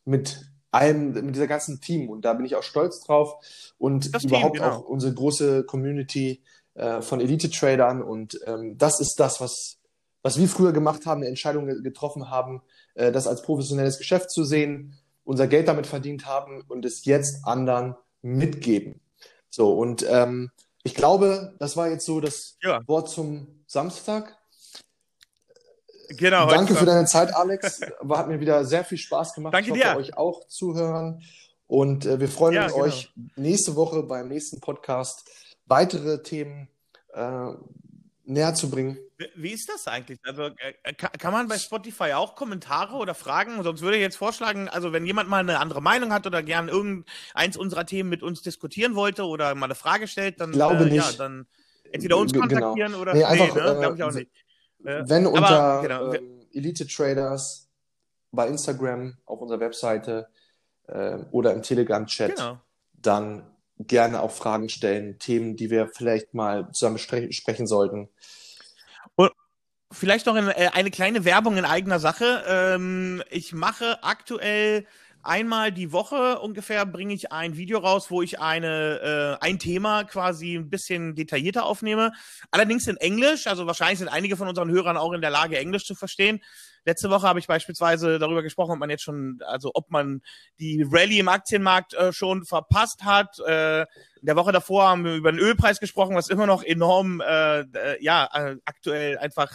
mit 0.06 0.48
allem, 0.70 1.12
mit 1.12 1.34
dieser 1.34 1.46
ganzen 1.46 1.80
Team. 1.80 2.08
Und 2.08 2.24
da 2.24 2.32
bin 2.34 2.46
ich 2.46 2.56
auch 2.56 2.62
stolz 2.62 3.00
drauf. 3.00 3.34
Und 3.78 4.14
das 4.14 4.24
überhaupt 4.24 4.56
Team, 4.56 4.64
genau. 4.64 4.76
auch 4.76 4.84
unsere 4.84 5.14
große 5.14 5.64
Community 5.64 6.42
äh, 6.74 7.02
von 7.02 7.20
Elite-Tradern. 7.20 8.02
Und 8.02 8.38
ähm, 8.46 8.78
das 8.78 9.00
ist 9.00 9.16
das, 9.18 9.40
was, 9.40 9.78
was 10.22 10.38
wir 10.38 10.48
früher 10.48 10.72
gemacht 10.72 11.06
haben, 11.06 11.20
eine 11.20 11.28
Entscheidung 11.28 11.66
getroffen 11.82 12.30
haben, 12.30 12.62
äh, 12.94 13.12
das 13.12 13.26
als 13.26 13.42
professionelles 13.42 13.98
Geschäft 13.98 14.30
zu 14.30 14.44
sehen, 14.44 14.94
unser 15.24 15.46
Geld 15.46 15.68
damit 15.68 15.86
verdient 15.86 16.26
haben 16.26 16.62
und 16.68 16.84
es 16.84 17.04
jetzt 17.04 17.44
anderen 17.44 17.96
mitgeben. 18.22 19.00
So, 19.50 19.72
und 19.72 20.06
ähm, 20.08 20.50
ich 20.82 20.94
glaube, 20.94 21.54
das 21.58 21.76
war 21.76 21.88
jetzt 21.88 22.06
so 22.06 22.20
das 22.20 22.56
ja. 22.62 22.80
Wort 22.86 23.10
zum 23.10 23.46
Samstag. 23.66 24.37
Genau. 26.08 26.48
Danke 26.48 26.74
für 26.74 26.86
deine 26.86 27.06
Zeit, 27.06 27.34
Alex. 27.34 27.80
Hat 28.08 28.28
mir 28.28 28.40
wieder 28.40 28.64
sehr 28.64 28.84
viel 28.84 28.98
Spaß 28.98 29.34
gemacht. 29.34 29.54
Danke 29.54 29.70
ich 29.70 29.84
hoffe, 29.84 29.94
dir. 29.94 29.96
euch 29.96 30.16
auch 30.16 30.46
zuhören. 30.48 31.22
Und 31.66 32.06
äh, 32.06 32.18
wir 32.18 32.28
freuen 32.28 32.54
ja, 32.54 32.64
uns, 32.64 32.72
genau. 32.72 32.84
euch 32.84 33.12
nächste 33.36 33.76
Woche 33.76 34.02
beim 34.02 34.28
nächsten 34.28 34.60
Podcast 34.60 35.28
weitere 35.66 36.22
Themen 36.22 36.68
äh, 37.12 37.50
näher 38.24 38.54
zu 38.54 38.70
bringen. 38.70 38.98
Wie 39.34 39.52
ist 39.52 39.68
das 39.68 39.86
eigentlich? 39.86 40.18
Also 40.22 40.44
äh, 40.44 40.94
kann 40.94 41.32
man 41.32 41.48
bei 41.48 41.58
Spotify 41.58 42.12
auch 42.12 42.36
Kommentare 42.36 42.96
oder 42.96 43.14
Fragen? 43.14 43.62
Sonst 43.62 43.82
würde 43.82 43.96
ich 43.96 44.02
jetzt 44.02 44.16
vorschlagen, 44.16 44.68
also 44.68 44.92
wenn 44.92 45.04
jemand 45.04 45.28
mal 45.28 45.40
eine 45.40 45.58
andere 45.58 45.82
Meinung 45.82 46.12
hat 46.12 46.26
oder 46.26 46.42
gern 46.42 46.68
irgendeins 46.68 47.56
unserer 47.56 47.84
Themen 47.84 48.08
mit 48.08 48.22
uns 48.22 48.42
diskutieren 48.42 48.94
wollte 48.94 49.24
oder 49.24 49.54
mal 49.54 49.66
eine 49.66 49.74
Frage 49.74 50.06
stellt, 50.06 50.40
dann, 50.40 50.52
Glaube 50.52 50.88
äh, 50.88 50.94
ja, 50.94 51.10
dann 51.18 51.46
entweder 51.90 52.16
uns 52.16 52.32
genau. 52.32 52.46
kontaktieren 52.46 52.94
oder 52.94 53.14
nee, 53.14 53.24
einfach, 53.24 53.54
nee, 53.54 53.60
ne? 53.60 53.76
Glaube 53.78 53.96
ich 53.96 54.02
auch 54.04 54.12
nicht. 54.12 54.30
Wenn 54.78 55.26
unter 55.26 55.82
genau, 55.82 56.12
ähm, 56.12 56.40
Elite 56.52 56.86
Traders 56.86 57.68
bei 58.30 58.46
Instagram 58.46 59.16
auf 59.26 59.40
unserer 59.40 59.60
Webseite 59.60 60.28
äh, 60.86 61.18
oder 61.30 61.52
im 61.52 61.62
Telegram-Chat, 61.62 62.36
genau. 62.36 62.60
dann 62.92 63.46
gerne 63.78 64.20
auch 64.20 64.30
Fragen 64.30 64.68
stellen, 64.68 65.18
Themen, 65.18 65.56
die 65.56 65.70
wir 65.70 65.88
vielleicht 65.88 66.34
mal 66.34 66.70
zusammen 66.72 66.98
sprechen 66.98 67.66
sollten. 67.66 68.08
Und 69.14 69.32
vielleicht 69.90 70.26
noch 70.26 70.34
eine, 70.34 70.56
äh, 70.56 70.68
eine 70.72 70.90
kleine 70.90 71.24
Werbung 71.24 71.56
in 71.56 71.64
eigener 71.64 72.00
Sache. 72.00 72.44
Ähm, 72.46 73.22
ich 73.30 73.52
mache 73.52 74.02
aktuell 74.02 74.86
einmal 75.22 75.72
die 75.72 75.92
Woche 75.92 76.38
ungefähr 76.40 76.86
bringe 76.86 77.14
ich 77.14 77.32
ein 77.32 77.56
Video 77.56 77.78
raus, 77.78 78.10
wo 78.10 78.22
ich 78.22 78.40
eine 78.40 79.38
äh, 79.40 79.44
ein 79.44 79.58
Thema 79.58 80.04
quasi 80.04 80.54
ein 80.54 80.70
bisschen 80.70 81.14
detaillierter 81.14 81.64
aufnehme. 81.64 82.12
Allerdings 82.50 82.86
in 82.86 82.96
Englisch, 82.96 83.46
also 83.46 83.66
wahrscheinlich 83.66 83.98
sind 83.98 84.08
einige 84.08 84.36
von 84.36 84.48
unseren 84.48 84.70
Hörern 84.70 84.96
auch 84.96 85.12
in 85.12 85.20
der 85.20 85.30
Lage, 85.30 85.58
Englisch 85.58 85.84
zu 85.84 85.94
verstehen. 85.94 86.40
Letzte 86.84 87.10
Woche 87.10 87.26
habe 87.26 87.38
ich 87.38 87.46
beispielsweise 87.46 88.18
darüber 88.18 88.42
gesprochen, 88.42 88.72
ob 88.72 88.78
man 88.78 88.90
jetzt 88.90 89.02
schon, 89.02 89.40
also 89.46 89.70
ob 89.74 89.90
man 89.90 90.22
die 90.58 90.86
Rallye 90.90 91.18
im 91.18 91.28
Aktienmarkt 91.28 91.92
äh, 91.94 92.12
schon 92.12 92.44
verpasst 92.44 93.04
hat. 93.04 93.38
Äh, 93.40 93.84
in 94.20 94.26
der 94.26 94.36
Woche 94.36 94.52
davor 94.52 94.88
haben 94.88 95.04
wir 95.04 95.14
über 95.14 95.32
den 95.32 95.40
Ölpreis 95.40 95.80
gesprochen, 95.80 96.14
was 96.14 96.28
immer 96.28 96.46
noch 96.46 96.62
enorm, 96.62 97.20
äh, 97.20 97.60
äh, 97.60 98.02
ja, 98.02 98.28
äh, 98.32 98.56
aktuell 98.64 99.18
einfach 99.18 99.52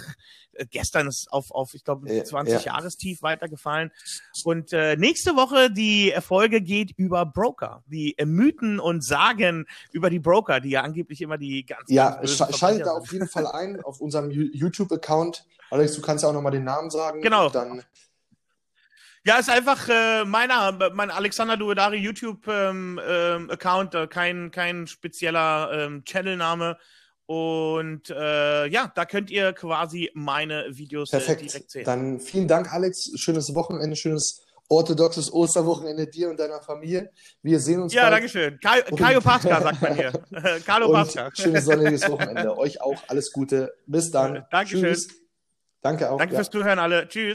äh, 0.54 0.65
gestern 0.69 1.08
ist 1.08 1.32
auf, 1.32 1.52
auf 1.52 1.73
ich 1.73 1.84
glaube, 1.84 2.08
20 2.23 2.65
ja. 2.65 2.73
Jahrestief 2.73 3.21
weitergefallen. 3.21 3.91
Und 4.43 4.73
äh, 4.73 4.95
nächste 4.95 5.36
Woche 5.36 5.71
die 5.71 6.13
Folge 6.21 6.62
geht 6.62 6.91
über 6.97 7.26
Broker, 7.26 7.84
die 7.88 8.17
äh, 8.17 8.26
Mythen 8.26 8.80
und 8.80 9.04
Sagen 9.04 9.65
über 9.91 10.10
die 10.10 10.19
Broker, 10.19 10.60
die 10.60 10.69
ja 10.69 10.82
angeblich 10.82 11.21
immer 11.21 11.38
die 11.38 11.65
ganz 11.65 11.89
Ja, 11.89 12.12
ganz 12.12 12.32
sch 12.32 12.58
schaltet 12.58 12.86
da 12.86 12.91
auf 12.91 13.12
jeden 13.12 13.28
Fall 13.28 13.47
ein 13.47 13.82
auf 13.82 13.99
unserem 14.02 14.32
YouTube-Account. 14.32 15.45
Alex, 15.69 15.95
du 15.95 16.02
kannst 16.02 16.23
ja 16.23 16.30
auch 16.30 16.34
nochmal 16.34 16.52
den 16.52 16.63
Namen 16.63 16.89
sagen. 16.89 17.21
Genau. 17.21 17.49
Dann 17.49 17.84
ja, 19.25 19.38
ist 19.38 19.49
einfach 19.49 19.88
äh, 19.89 20.25
meiner, 20.25 20.91
mein 20.93 21.09
Alexander 21.09 21.57
Duedari 21.57 21.97
YouTube-Account, 21.97 22.49
ähm, 22.49 22.99
ähm, 23.07 24.03
äh, 24.03 24.07
kein, 24.07 24.51
kein 24.51 24.88
spezieller 24.88 25.71
ähm, 25.73 26.03
Channelname. 26.05 26.77
Und 27.25 28.09
äh, 28.09 28.67
ja, 28.67 28.91
da 28.93 29.05
könnt 29.05 29.31
ihr 29.31 29.53
quasi 29.53 30.12
meine 30.13 30.65
Videos 30.71 31.12
äh, 31.13 31.17
Perfekt. 31.17 31.41
direkt 31.41 31.71
sehen. 31.71 31.86
Dann 31.86 32.19
vielen 32.19 32.47
Dank, 32.47 32.73
Alex. 32.73 33.12
Schönes 33.15 33.55
Wochenende, 33.55 33.95
schönes 33.95 34.43
orthodoxes 34.67 35.31
Osterwochenende 35.31 36.07
dir 36.07 36.29
und 36.29 36.39
deiner 36.39 36.62
Familie. 36.62 37.09
Wir 37.41 37.59
sehen 37.59 37.81
uns. 37.81 37.93
Ja, 37.93 38.09
danke 38.09 38.27
schön. 38.27 38.59
Kajo 38.59 39.21
Pascha, 39.21 39.62
sagt 39.62 39.81
man 39.81 39.95
hier. 39.95 40.12
Carlo 40.65 40.91
Pascha. 40.91 41.29
Schönes 41.33 41.65
sonniges 41.65 42.07
Wochenende. 42.09 42.57
Euch 42.57 42.81
auch 42.81 43.01
alles 43.07 43.31
Gute. 43.31 43.73
Bis 43.86 44.12
dann. 44.12 44.45
Dankeschön. 44.51 44.83
Tschüss. 44.83 45.07
Danke 45.81 46.09
auch. 46.09 46.17
Danke 46.17 46.33
ja. 46.33 46.39
fürs 46.39 46.49
Zuhören 46.49 46.79
alle. 46.79 47.07
Tschüss. 47.07 47.31